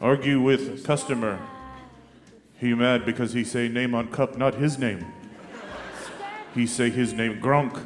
[0.00, 1.46] Argue with customer.
[2.56, 5.04] He mad because he say name on cup, not his name.
[6.54, 7.84] He say his name Gronk.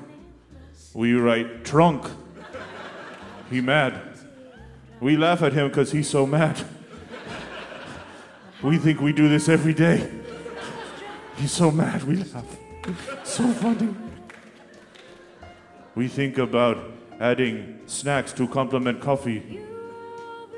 [0.94, 2.08] We write trunk.
[3.50, 4.00] He mad.
[5.00, 6.64] We laugh at him because he's so mad.
[8.66, 10.10] We think we do this every day.
[11.36, 12.56] He's so mad, we laugh.
[13.22, 13.94] So funny.
[15.94, 16.76] We think about
[17.20, 19.60] adding snacks to complement coffee,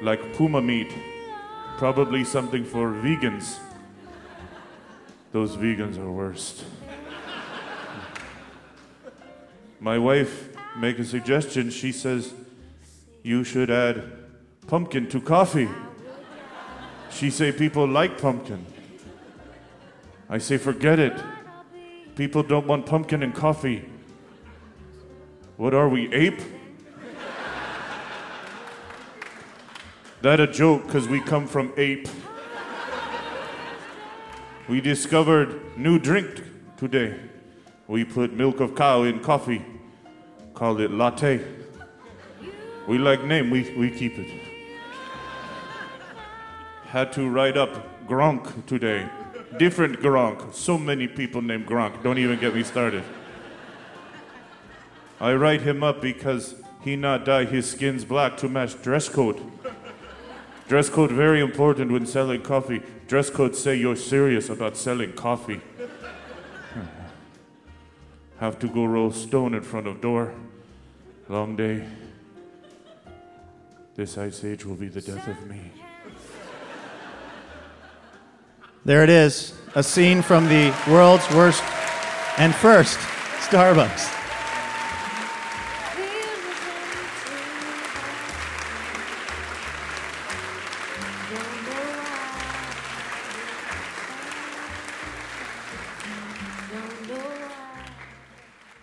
[0.01, 0.91] like puma meat,
[1.77, 3.59] probably something for vegans.
[5.33, 6.65] Those vegans are worst.
[9.81, 11.69] My wife make a suggestion.
[11.69, 12.33] She says
[13.23, 14.03] you should add
[14.67, 15.69] pumpkin to coffee.
[17.11, 18.65] She say people like pumpkin.
[20.29, 21.19] I say forget it.
[22.17, 23.89] People don't want pumpkin and coffee.
[25.57, 26.41] What are we, ape?
[30.21, 32.09] that a joke because we come from ape.
[34.69, 36.43] We discovered new drink
[36.77, 37.19] today.
[37.87, 39.65] We put milk of cow in coffee.
[40.55, 41.45] Called it latte.
[42.87, 44.48] We like name, we, we keep it.
[46.89, 49.11] Had to write up Gronk today.
[49.59, 50.55] Different Gronk.
[50.55, 52.03] So many people named Gronk.
[52.03, 53.05] Don't even get me started.
[55.21, 59.39] I write him up because he not dye his skins black to match dress code.
[60.67, 62.83] Dress code very important when selling coffee.
[63.07, 65.61] Dress code say you're serious about selling coffee.
[68.39, 70.33] Have to go roll stone in front of door.
[71.29, 71.87] Long day.
[73.95, 75.73] This ice age will be the death of me.
[78.89, 81.63] There it is, a scene from the world's worst
[82.39, 82.99] and first
[83.41, 84.15] Starbucks.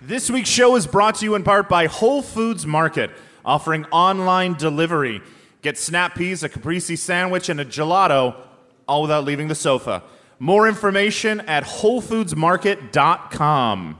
[0.01, 3.09] This week's show is brought to you in part by Whole Foods Market,
[3.43, 5.23] offering online delivery.
[5.63, 8.44] Get snap peas, a caprese sandwich, and a gelato
[8.87, 10.03] all without leaving the sofa.
[10.39, 13.99] More information at WholeFoodsMarket.com.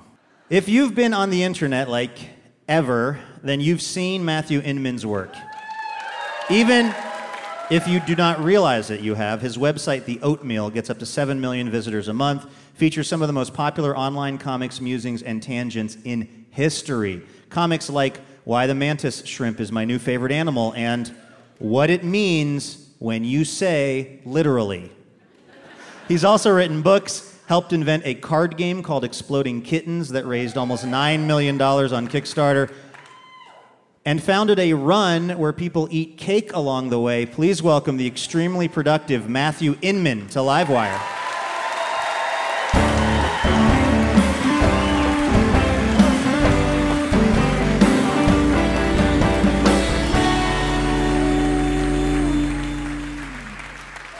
[0.49, 2.17] If you've been on the internet like
[2.67, 5.33] ever, then you've seen Matthew Inman's work.
[6.49, 6.93] Even
[7.71, 11.05] if you do not realize that you have, his website, The Oatmeal, gets up to
[11.05, 15.41] 7 million visitors a month, features some of the most popular online comics, musings, and
[15.41, 17.23] tangents in history.
[17.49, 21.15] Comics like Why the Mantis Shrimp is My New Favorite Animal and
[21.57, 24.91] What It Means When You Say Literally.
[26.07, 30.85] He's also written books, helped invent a card game called Exploding Kittens that raised almost
[30.85, 32.73] $9 million on Kickstarter,
[34.05, 37.27] and founded a run where people eat cake along the way.
[37.27, 40.99] Please welcome the extremely productive Matthew Inman to Livewire.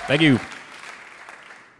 [0.08, 0.40] Thank you.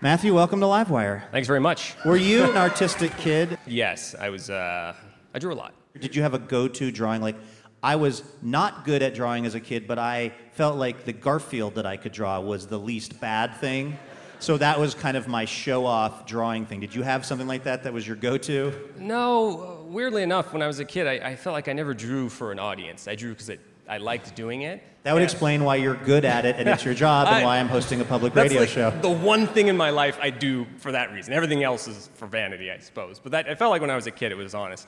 [0.02, 1.30] Matthew, welcome to Livewire.
[1.30, 1.94] Thanks very much.
[2.04, 3.60] Were you an artistic kid?
[3.68, 4.50] Yes, I was.
[4.50, 4.96] Uh,
[5.36, 5.76] I drew a lot.
[6.00, 7.22] Did you have a go to drawing?
[7.22, 7.36] Like,
[7.84, 11.76] I was not good at drawing as a kid, but I felt like the Garfield
[11.76, 13.96] that I could draw was the least bad thing.
[14.40, 16.80] So that was kind of my show off drawing thing.
[16.80, 18.74] Did you have something like that that was your go to?
[18.98, 21.94] No, uh, weirdly enough, when I was a kid, I, I felt like I never
[21.94, 23.08] drew for an audience.
[23.08, 23.52] I drew because
[23.88, 24.82] I liked doing it.
[25.04, 27.44] That would And- explain why you're good at it and it's your job and I-
[27.44, 28.90] why I'm hosting a public radio like show.
[29.02, 31.34] the one thing in my life I do for that reason.
[31.34, 33.20] Everything else is for vanity, I suppose.
[33.20, 34.88] But that, I felt like when I was a kid, it was honest.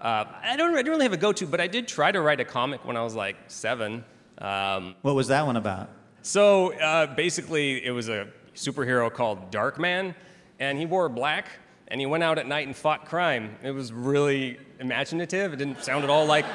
[0.00, 0.72] Uh, I don't.
[0.74, 2.96] I didn't really have a go-to, but I did try to write a comic when
[2.96, 4.04] I was like seven.
[4.38, 5.90] Um, What was that one about?
[6.22, 10.14] So uh, basically, it was a superhero called Darkman,
[10.60, 11.48] and he wore black,
[11.88, 13.56] and he went out at night and fought crime.
[13.64, 15.52] It was really imaginative.
[15.52, 16.46] It didn't sound at all like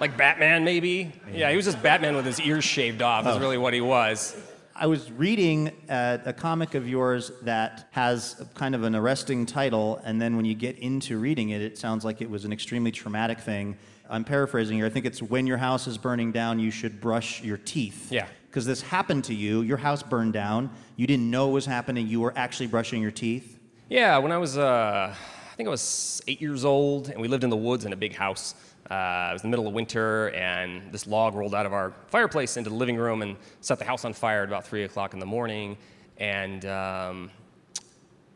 [0.00, 1.12] like Batman, maybe.
[1.32, 3.26] Yeah, he was just Batman with his ears shaved off.
[3.26, 3.40] Is Oh.
[3.40, 4.36] really what he was.
[4.80, 10.00] I was reading uh, a comic of yours that has kind of an arresting title,
[10.04, 12.92] and then when you get into reading it, it sounds like it was an extremely
[12.92, 13.76] traumatic thing.
[14.08, 14.86] I'm paraphrasing here.
[14.86, 18.12] I think it's when your house is burning down, you should brush your teeth.
[18.12, 18.26] Yeah.
[18.48, 19.62] Because this happened to you.
[19.62, 20.70] Your house burned down.
[20.96, 22.06] You didn't know it was happening.
[22.06, 23.58] You were actually brushing your teeth.
[23.90, 27.42] Yeah, when I was, uh, I think I was eight years old, and we lived
[27.42, 28.54] in the woods in a big house.
[28.90, 32.56] Uh, it was the middle of winter, and this log rolled out of our fireplace
[32.56, 35.18] into the living room and set the house on fire at about three o'clock in
[35.18, 35.76] the morning.
[36.16, 37.30] And um,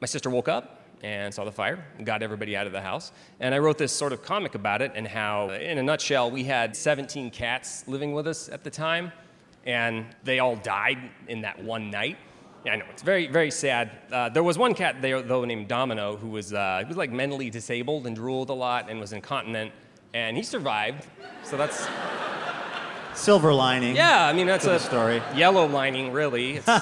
[0.01, 3.13] my sister woke up and saw the fire got everybody out of the house.
[3.41, 6.45] And I wrote this sort of comic about it and how, in a nutshell, we
[6.45, 9.13] had 17 cats living with us at the time,
[9.65, 10.99] and they all died
[11.29, 12.19] in that one night.
[12.65, 13.91] Yeah, I know it's very, very sad.
[14.13, 17.11] Uh, there was one cat there, though, named Domino, who was uh, he was like
[17.11, 19.73] mentally disabled and drooled a lot and was incontinent,
[20.15, 21.07] and he survived.
[21.45, 21.87] So that's
[23.15, 23.95] Silver lining.
[23.97, 24.27] yeah.
[24.27, 25.23] I mean, that's a story.
[25.35, 26.57] yellow lining, really.
[26.57, 26.67] It's,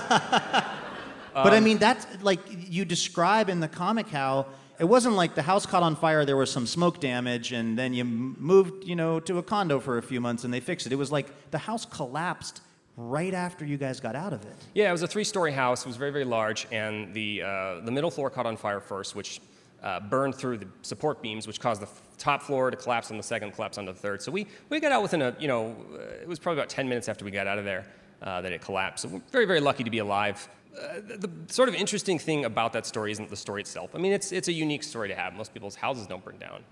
[1.33, 4.47] But I mean, that's like you describe in the comic how
[4.79, 7.95] it wasn't like the house caught on fire, there was some smoke damage, and then
[7.95, 10.93] you moved, you know, to a condo for a few months and they fixed it.
[10.93, 12.63] It was like the house collapsed
[12.97, 14.57] right after you guys got out of it.
[14.75, 15.83] Yeah, it was a three-story house.
[15.83, 19.15] It was very, very large, and the uh, the middle floor caught on fire first,
[19.15, 19.41] which
[19.83, 23.17] uh, burned through the support beams, which caused the f- top floor to collapse on
[23.17, 24.23] the second, collapse on the third.
[24.23, 26.89] So we we got out within a you know uh, it was probably about 10
[26.89, 27.87] minutes after we got out of there
[28.23, 29.03] uh, that it collapsed.
[29.03, 30.49] So we're very, very lucky to be alive.
[30.79, 33.91] Uh, the, the sort of interesting thing about that story isn't the story itself.
[33.95, 35.35] I mean, it's it's a unique story to have.
[35.35, 36.65] Most people's houses don't burn down,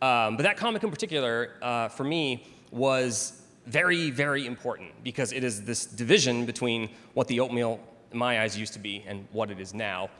[0.00, 5.44] um, but that comic in particular, uh, for me, was very, very important because it
[5.44, 9.50] is this division between what the oatmeal, in my eyes, used to be and what
[9.50, 10.10] it is now.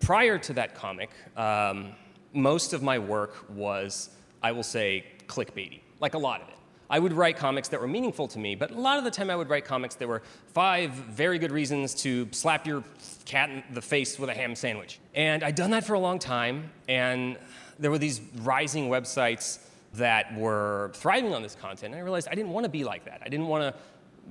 [0.00, 1.92] Prior to that comic, um,
[2.32, 4.10] most of my work was,
[4.42, 6.54] I will say, clickbaity, like a lot of it.
[6.88, 9.30] I would write comics that were meaningful to me, but a lot of the time
[9.30, 12.84] I would write comics that were five very good reasons to slap your
[13.24, 14.98] cat in the face with a ham sandwich.
[15.14, 17.38] And I'd done that for a long time, and
[17.78, 19.58] there were these rising websites
[19.94, 23.06] that were thriving on this content, and I realized I didn't want to be like
[23.06, 23.22] that.
[23.24, 23.80] I didn't want to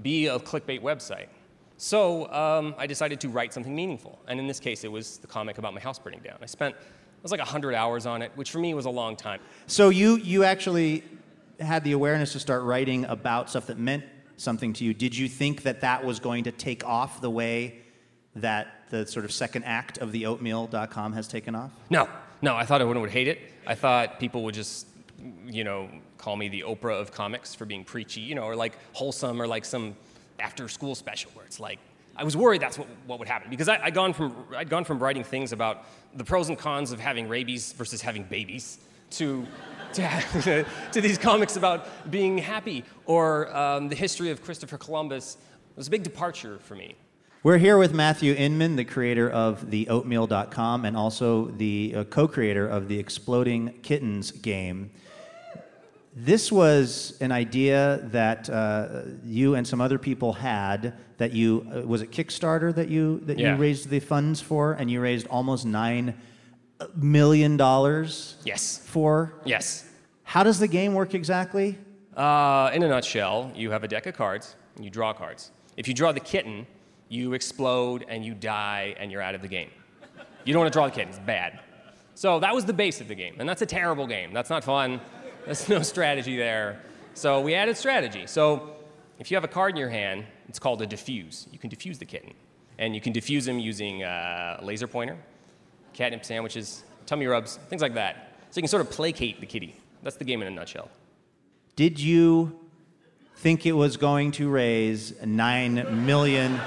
[0.01, 1.27] be a clickbait website.
[1.81, 5.25] So um, I decided to write something meaningful, and in this case, it was the
[5.25, 6.37] comic about my house burning down.
[6.39, 9.15] I spent it was like 100 hours on it, which for me was a long
[9.15, 9.39] time.
[9.65, 11.03] So you you actually
[11.59, 14.03] had the awareness to start writing about stuff that meant
[14.37, 14.93] something to you.
[14.93, 17.79] Did you think that that was going to take off the way
[18.35, 21.71] that the sort of second act of the oatmeal.com has taken off?
[21.89, 22.07] No,
[22.43, 23.39] no, I thought everyone would hate it.
[23.65, 24.85] I thought people would just,
[25.47, 28.77] you know, call me the Oprah of comics for being preachy, you know, or like
[28.93, 29.95] wholesome, or like some
[30.41, 31.79] after-school special where it's like.
[32.13, 34.83] I was worried that's what, what would happen because I, I'd, gone from, I'd gone
[34.83, 38.79] from writing things about the pros and cons of having rabies versus having babies
[39.11, 39.45] to,
[39.93, 45.37] to, to these comics about being happy or um, the history of Christopher Columbus.
[45.71, 46.95] It was a big departure for me.
[47.43, 52.27] We're here with Matthew Inman, the creator of the oatmeal.com and also the uh, co
[52.27, 54.91] creator of the Exploding Kittens game.
[56.13, 61.81] This was an idea that uh, you and some other people had that you, uh,
[61.87, 63.53] was it Kickstarter that you, that Yeah.
[63.55, 64.73] you raised the funds for?
[64.73, 66.13] And you raised almost $9
[66.95, 67.57] million
[68.43, 68.81] Yes.
[68.85, 69.33] for?
[69.45, 69.87] Yes.
[70.23, 71.77] How does the game work exactly?
[72.15, 75.51] Uh, in a nutshell, you have a deck of cards and you draw cards.
[75.77, 76.67] If you draw the kitten,
[77.07, 79.69] you explode and you die and you're out of the game.
[80.43, 81.59] You don't want to draw the kitten, it's bad.
[82.15, 84.33] So that was the base of the game, and that's a terrible game.
[84.33, 84.99] That's not fun.
[85.45, 86.81] There's no strategy there.
[87.13, 88.27] So we added strategy.
[88.27, 88.75] So
[89.19, 91.47] if you have a card in your hand, it's called a diffuse.
[91.51, 92.33] You can diffuse the kitten,
[92.77, 95.17] and you can diffuse him using uh, a laser pointer,
[95.93, 98.33] catnip sandwiches, tummy rubs, things like that.
[98.49, 99.75] So you can sort of placate the kitty.
[100.03, 100.89] That's the game in a nutshell.
[101.75, 102.59] Did you
[103.37, 106.59] think it was going to raise $9 million?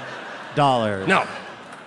[1.05, 1.27] No,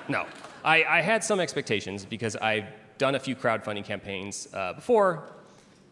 [0.09, 0.27] no.
[0.65, 2.67] I, I had some expectations because I've
[2.99, 5.25] done a few crowdfunding campaigns uh, before,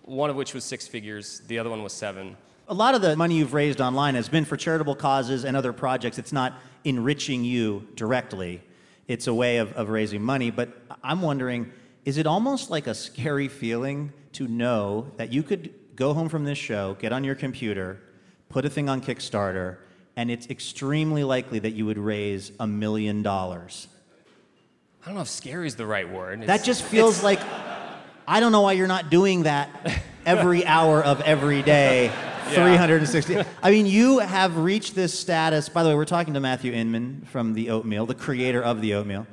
[0.06, 2.36] one of which was six figures, the other one was seven.
[2.68, 5.72] A lot of the money you've raised online has been for charitable causes and other
[5.72, 6.18] projects.
[6.18, 6.54] It's not
[6.84, 8.62] enriching you directly,
[9.08, 10.50] it's a way of, of raising money.
[10.50, 10.70] But
[11.04, 11.72] I'm wondering
[12.04, 16.44] is it almost like a scary feeling to know that you could go home from
[16.44, 18.00] this show, get on your computer,
[18.48, 19.78] put a thing on Kickstarter,
[20.14, 23.88] and it's extremely likely that you would raise a million dollars?
[25.02, 26.42] I don't know if scary is the right word.
[26.42, 27.40] That just feels like
[28.28, 29.70] I don't know why you're not doing that
[30.24, 32.50] every hour of every day, Yeah.
[32.50, 33.42] 360.
[33.62, 35.68] I mean, you have reached this status.
[35.68, 38.94] By the way, we're talking to Matthew Inman from the Oatmeal, the creator of the
[38.94, 39.26] Oatmeal.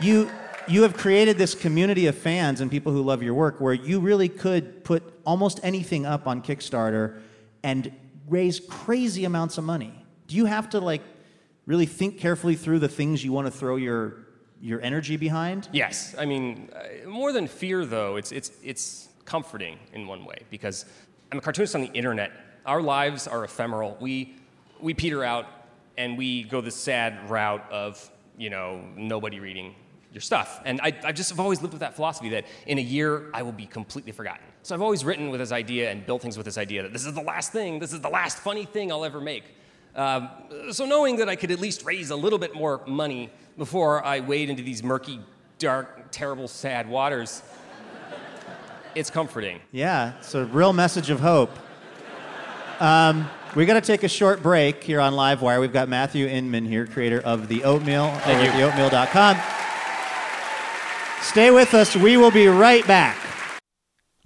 [0.00, 0.30] You
[0.66, 4.00] you have created this community of fans and people who love your work where you
[4.00, 7.20] really could put almost anything up on Kickstarter
[7.62, 7.92] and
[8.28, 9.92] raise crazy amounts of money.
[10.26, 11.02] Do you have to like
[11.66, 14.16] really think carefully through the things you want to throw your
[14.60, 15.68] your energy behind?
[15.72, 20.38] Yes, I mean, uh, more than fear, though, it's, it's, it's comforting in one way
[20.50, 20.86] because
[21.32, 22.32] I'm a cartoonist on the internet.
[22.66, 23.96] Our lives are ephemeral.
[24.00, 24.36] We,
[24.80, 25.46] we peter out
[25.96, 29.74] and we go the sad route of, you know, nobody reading
[30.12, 30.60] your stuff.
[30.64, 33.42] And I, I just have always lived with that philosophy that in a year I
[33.42, 34.44] will be completely forgotten.
[34.62, 37.04] So I've always written with this idea and built things with this idea that this
[37.04, 39.44] is the last thing, this is the last funny thing I'll ever make.
[39.96, 40.30] Um,
[40.70, 44.20] so knowing that I could at least raise a little bit more money before I
[44.20, 45.20] wade into these murky,
[45.58, 47.42] dark, terrible, sad waters,
[48.94, 49.60] it's comforting.
[49.72, 51.50] Yeah, it's a real message of hope.
[52.80, 55.60] Um, we got to take a short break here on Livewire.
[55.60, 58.66] We've got Matthew Inman here, creator of the Oatmeal Thank over you.
[58.66, 59.36] at theoatmeal.com.
[61.22, 61.96] Stay with us.
[61.96, 63.16] We will be right back.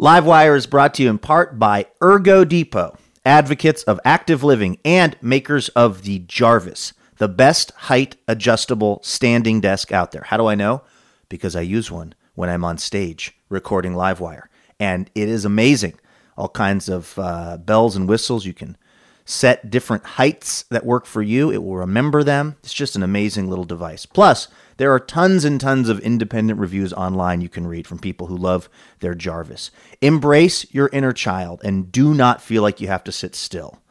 [0.00, 5.16] Livewire is brought to you in part by Ergo Depot, advocates of active living and
[5.20, 10.22] makers of the Jarvis, the best height adjustable standing desk out there.
[10.22, 10.82] How do I know?
[11.28, 14.44] Because I use one when I'm on stage recording Livewire,
[14.80, 15.98] and it is amazing.
[16.36, 18.46] All kinds of uh, bells and whistles.
[18.46, 18.76] You can
[19.24, 21.50] set different heights that work for you.
[21.50, 22.56] It will remember them.
[22.62, 24.06] It's just an amazing little device.
[24.06, 24.48] Plus,
[24.78, 28.36] there are tons and tons of independent reviews online you can read from people who
[28.36, 29.70] love their Jarvis.
[30.00, 33.82] Embrace your inner child and do not feel like you have to sit still.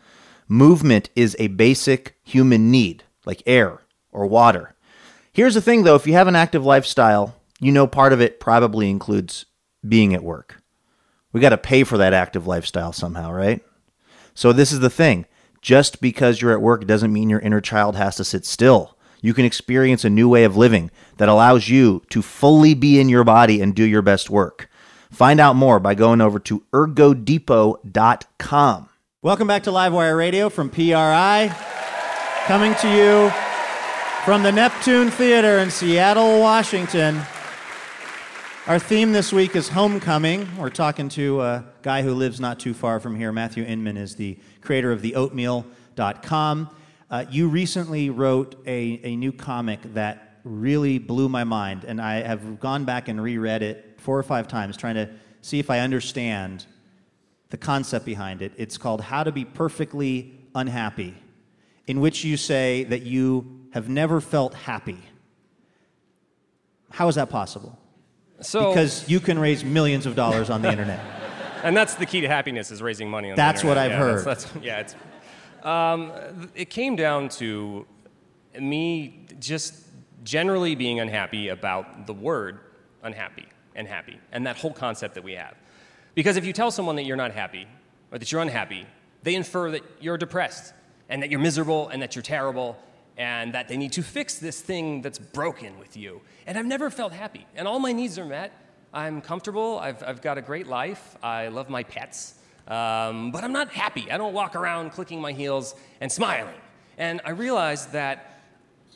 [0.48, 4.74] Movement is a basic human need, like air or water.
[5.32, 8.40] Here's the thing though if you have an active lifestyle, you know part of it
[8.40, 9.46] probably includes
[9.88, 10.64] being at work.
[11.32, 13.64] We got to pay for that active lifestyle somehow, right?
[14.34, 15.28] So this is the thing.
[15.62, 18.98] Just because you're at work doesn't mean your inner child has to sit still.
[19.22, 23.10] You can experience a new way of living that allows you to fully be in
[23.10, 24.70] your body and do your best work.
[25.12, 28.90] Find out more by going over to ergodepot.com.
[29.24, 31.48] Welcome back to Livewire Radio from PRI,
[32.48, 33.30] coming to you
[34.24, 37.20] from the Neptune Theater in Seattle, Washington.
[38.68, 40.48] Our theme this week is homecoming.
[40.58, 43.34] We're talking to a guy who lives not too far from here.
[43.34, 46.70] Matthew Inman is the creator of the oatmeal.com.
[47.12, 52.22] Uh, you recently wrote a, a new comic that really blew my mind, and I
[52.22, 55.10] have gone back and reread it four or five times trying to
[55.41, 56.66] see if I understand
[57.50, 58.54] the concept behind it.
[58.56, 61.14] It's called How to Be Perfectly Unhappy,
[61.88, 65.00] in which you say that you have never felt happy.
[66.92, 67.78] How is that possible?
[68.42, 71.00] So, because you can raise millions of dollars on the internet.
[71.64, 73.56] and that's the key to happiness is raising money on the internet.
[73.56, 73.78] That's what.
[73.78, 74.26] I've Yeah, heard.
[74.26, 74.96] That's, that's, yeah, it's,
[75.64, 76.12] um,
[76.54, 77.86] it came down to
[78.60, 79.86] me just
[80.24, 82.60] generally being unhappy about the word
[83.04, 85.56] unhappy and happy and that whole concept that we have.
[86.16, 87.68] Because if you tell someone that you're not happy
[88.12, 88.86] or that you're unhappy,
[89.24, 90.74] they infer that you're depressed
[91.10, 92.78] and that you're miserable and that you're terrible
[93.18, 96.22] and that they need to fix this thing that's broken with you.
[96.45, 97.47] And I've never felt happy.
[97.55, 98.51] And all my needs are met.
[98.93, 99.80] I'm comfortable.
[99.80, 101.18] I've, I've got a great life.
[101.24, 102.36] I love my pets.
[102.68, 104.12] Um, but I'm not happy.
[104.12, 106.55] I don't walk around clicking my heels and smiling.
[106.97, 108.41] And I realized that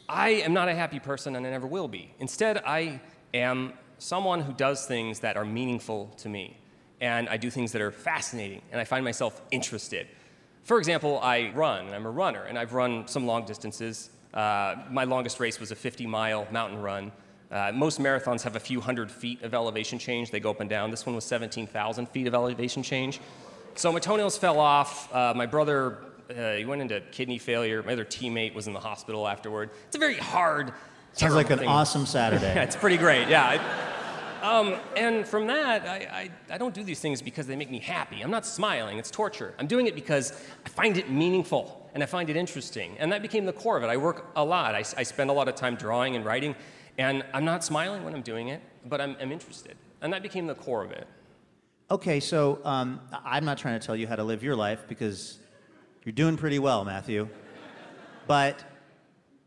[0.08, 2.14] I am not a happy person and I never will be.
[2.20, 3.02] Instead, I
[3.34, 6.58] am someone who does things that are meaningful to me.
[7.00, 10.08] And I do things that are fascinating and I find myself interested.
[10.72, 14.10] For example, I run, and I'm a runner, and I've run some long distances.
[14.34, 17.12] Uh, my longest race was a 50 mile mountain run.
[17.52, 20.70] Uh, most marathons have a few hundred feet of elevation change, they go up and
[20.70, 20.90] down.
[20.90, 23.20] This one was 17,000 feet of elevation change.
[23.76, 25.14] So my toenails fell off.
[25.14, 25.98] Uh, my brother,
[26.30, 27.84] uh, he went into kidney failure.
[27.84, 29.72] My other teammate was in the hospital afterward.
[29.88, 30.72] It's a very hard,
[31.12, 31.68] Sounds like an thing.
[31.68, 32.46] awesome Saturday.
[32.56, 33.28] yeah, it's pretty great.
[33.28, 33.91] Yeah.
[34.42, 37.80] Um, and from that, I, I, I don't do these things because they make me
[37.80, 38.22] happy.
[38.22, 39.54] I'm not smiling, it's torture.
[39.60, 40.34] I'm doing it because
[40.66, 42.96] I find it meaningful and I find it interesting.
[42.98, 43.88] And that became the core of it.
[43.88, 46.56] I work a lot, I spend a lot of time drawing and writing,
[46.98, 49.78] and I'm not smiling when I'm doing it, but I'm, I'm interested.
[50.02, 51.08] And that became the core of it.
[51.92, 55.40] Okay, so um, I'm not trying to tell you how to live your life because
[56.04, 57.30] you're doing pretty well, Matthew.
[58.28, 58.64] But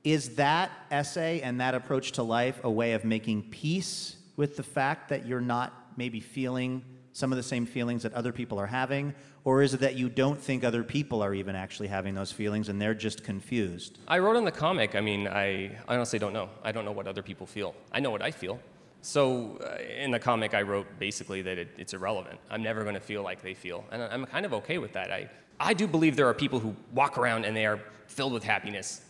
[0.04, 4.62] is that essay and that approach to life a way of making peace with the
[4.62, 6.82] fact that you're not maybe feeling
[7.12, 9.14] some of the same feelings that other people are having?
[9.44, 12.68] Or is it that you don't think other people are even actually having those feelings
[12.68, 13.98] and they're just confused?
[14.08, 16.48] I wrote in the comic, I mean, I honestly don't know.
[16.62, 17.74] I don't know what other people feel.
[17.92, 18.58] I know what I feel.
[19.02, 22.40] So uh, in the comic, I wrote basically that it, it's irrelevant.
[22.50, 23.84] I'm never going to feel like they feel.
[23.92, 25.12] And I'm kind of okay with that.
[25.12, 25.28] I,
[25.60, 29.02] I do believe there are people who walk around and they are filled with happiness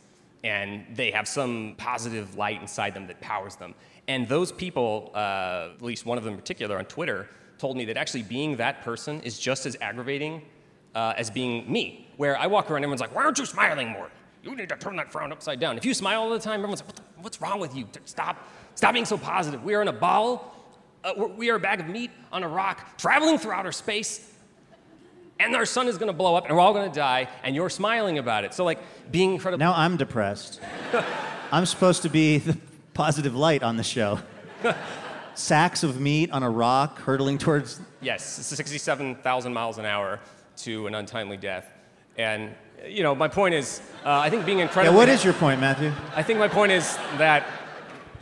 [0.43, 3.75] and they have some positive light inside them that powers them.
[4.07, 7.29] And those people, uh, at least one of them in particular on Twitter,
[7.59, 10.43] told me that actually being that person is just as aggravating
[10.95, 13.89] uh, as being me, where I walk around, and everyone's like, why aren't you smiling
[13.89, 14.11] more?
[14.43, 15.77] You need to turn that frown upside down.
[15.79, 17.89] If you smile all the time, everyone's like, what the, what's wrong with you?
[18.05, 18.37] Stop,
[18.75, 19.65] stop being so positive.
[19.65, 20.55] We are in a ball,
[21.03, 24.31] uh, we're- a bag of meat on a rock, traveling through outer space,
[25.41, 28.19] and our sun is gonna blow up, and we're all gonna die, and you're smiling
[28.19, 28.55] about it.
[28.55, 28.79] So, like,
[29.11, 29.65] being incredibly.
[29.65, 30.61] Now I'm depressed.
[31.53, 32.57] I'm supposed to be the
[32.95, 34.21] positive light on the show.
[35.35, 37.81] Sacks of meat on a rock hurtling towards.
[38.01, 40.21] Yes, 67,000 miles an hour
[40.59, 41.71] to an untimely death.
[42.17, 42.55] And,
[42.87, 44.95] you know, my point is, uh, I think being incredibly.
[44.95, 45.93] Yeah, what is your point, Matthew?
[46.15, 47.45] I think my point is that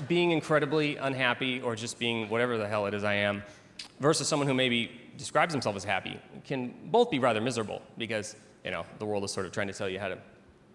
[0.08, 3.42] being incredibly unhappy or just being whatever the hell it is I am
[4.00, 8.70] versus someone who maybe describes himself as happy can both be rather miserable because, you
[8.70, 10.18] know, the world is sort of trying to tell you how to,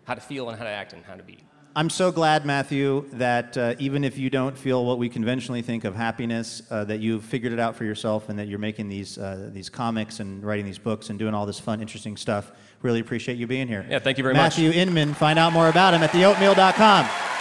[0.06, 1.40] how to feel and how to act and how to be.
[1.78, 5.84] I'm so glad, Matthew, that uh, even if you don't feel what we conventionally think
[5.84, 9.20] of happiness, uh, that you've figured it out for yourself and that you're making these,
[9.20, 12.52] uh, these comics and writing these books and doing all this fun, interesting stuff.
[12.82, 13.86] Really appreciate you being here.
[13.88, 14.58] Yeah, thank you very much.
[14.58, 17.37] Matthew Inman, find out more about him at theoatmeal.com.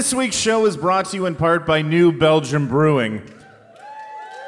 [0.00, 3.20] This week's show is brought to you in part by New Belgium Brewing.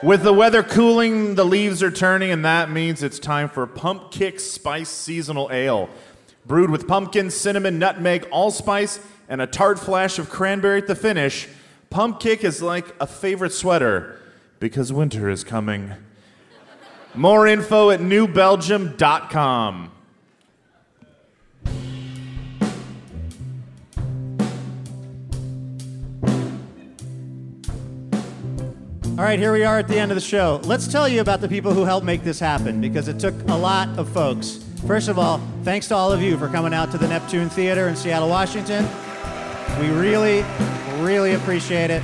[0.03, 4.40] With the weather cooling, the leaves are turning, and that means it's time for Pumpkick
[4.40, 5.90] Spice Seasonal Ale.
[6.46, 8.98] Brewed with pumpkin, cinnamon, nutmeg, allspice,
[9.28, 11.46] and a tart flash of cranberry at the finish,
[11.90, 14.18] Pumpkick is like a favorite sweater
[14.59, 15.92] because winter is coming.
[17.14, 19.92] More info at newbelgium.com.
[29.23, 30.61] All right, here we are at the end of the show.
[30.64, 33.57] Let's tell you about the people who helped make this happen because it took a
[33.57, 34.64] lot of folks.
[34.85, 37.87] First of all, thanks to all of you for coming out to the Neptune Theater
[37.87, 38.85] in Seattle, Washington.
[39.79, 40.45] We really,
[40.99, 42.03] really appreciate it.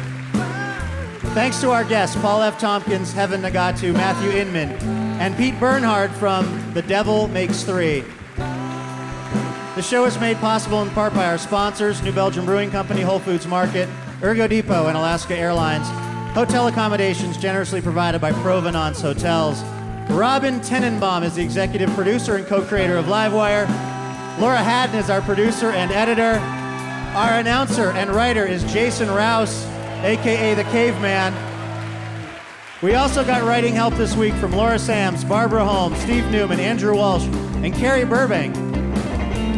[1.35, 2.57] Thanks to our guests, Paul F.
[2.57, 4.71] Tompkins, Heben Nigatu, Matthew Inman,
[5.19, 8.05] and Pete Bernhard from The Devil Makes Three.
[9.75, 13.19] The show is made possible in part by our sponsors, New Belgium Brewing Company, Whole
[13.19, 13.89] Foods Market,
[14.23, 16.08] Ergo Depot, and Alaska Airlines.
[16.35, 19.63] Hotel accommodations generously provided by Provenance Hotels.
[20.11, 23.67] Robin Tenenbaum is the executive producer and co-creator of Livewire.
[24.39, 26.39] Laura Haddon is our producer and editor.
[27.17, 29.67] Our announcer and writer is Jason Rouse,
[30.05, 31.35] aka the Caveman.
[32.83, 36.95] We also got writing help this week from Laura Sams, Barbara Holmes, Steve Newman, Andrew
[36.95, 38.55] Walsh, and Carrie Burbank.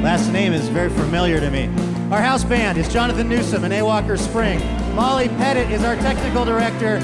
[0.02, 1.66] Last name is very familiar to me.
[2.10, 3.82] Our house band is Jonathan Newsom and A.
[3.82, 4.58] Walker Spring.
[4.94, 6.98] Molly Pettit is our technical director.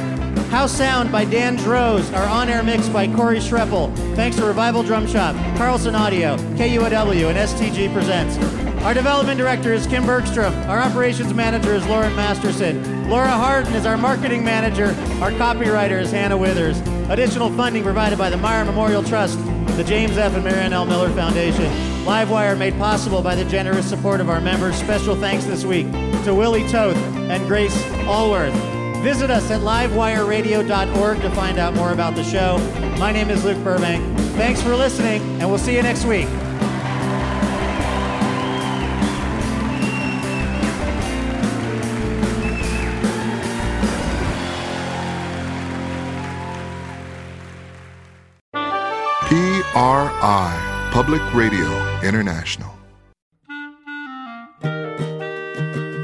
[0.50, 2.12] House Sound by Dan Droz.
[2.12, 3.94] Our on air mix by Corey Schreppel.
[4.14, 8.36] Thanks to Revival Drum Shop, Carlson Audio, KUOW, and STG Presents.
[8.84, 10.54] Our development director is Kim Bergstrom.
[10.68, 13.08] Our operations manager is Lauren Masterson.
[13.08, 14.88] Laura Harden is our marketing manager.
[15.20, 16.78] Our copywriter is Hannah Withers.
[17.08, 19.38] Additional funding provided by the Meyer Memorial Trust,
[19.76, 20.34] the James F.
[20.34, 20.86] and Marianne L.
[20.86, 21.66] Miller Foundation.
[22.04, 24.76] Livewire made possible by the generous support of our members.
[24.76, 25.90] Special thanks this week
[26.24, 26.96] to Willie Toth
[27.30, 28.54] and Grace Allworth.
[29.02, 32.58] Visit us at livewireradio.org to find out more about the show.
[32.98, 34.02] My name is Luke Burbank.
[34.36, 36.28] Thanks for listening, and we'll see you next week.
[49.76, 52.70] PRI, Public Radio International.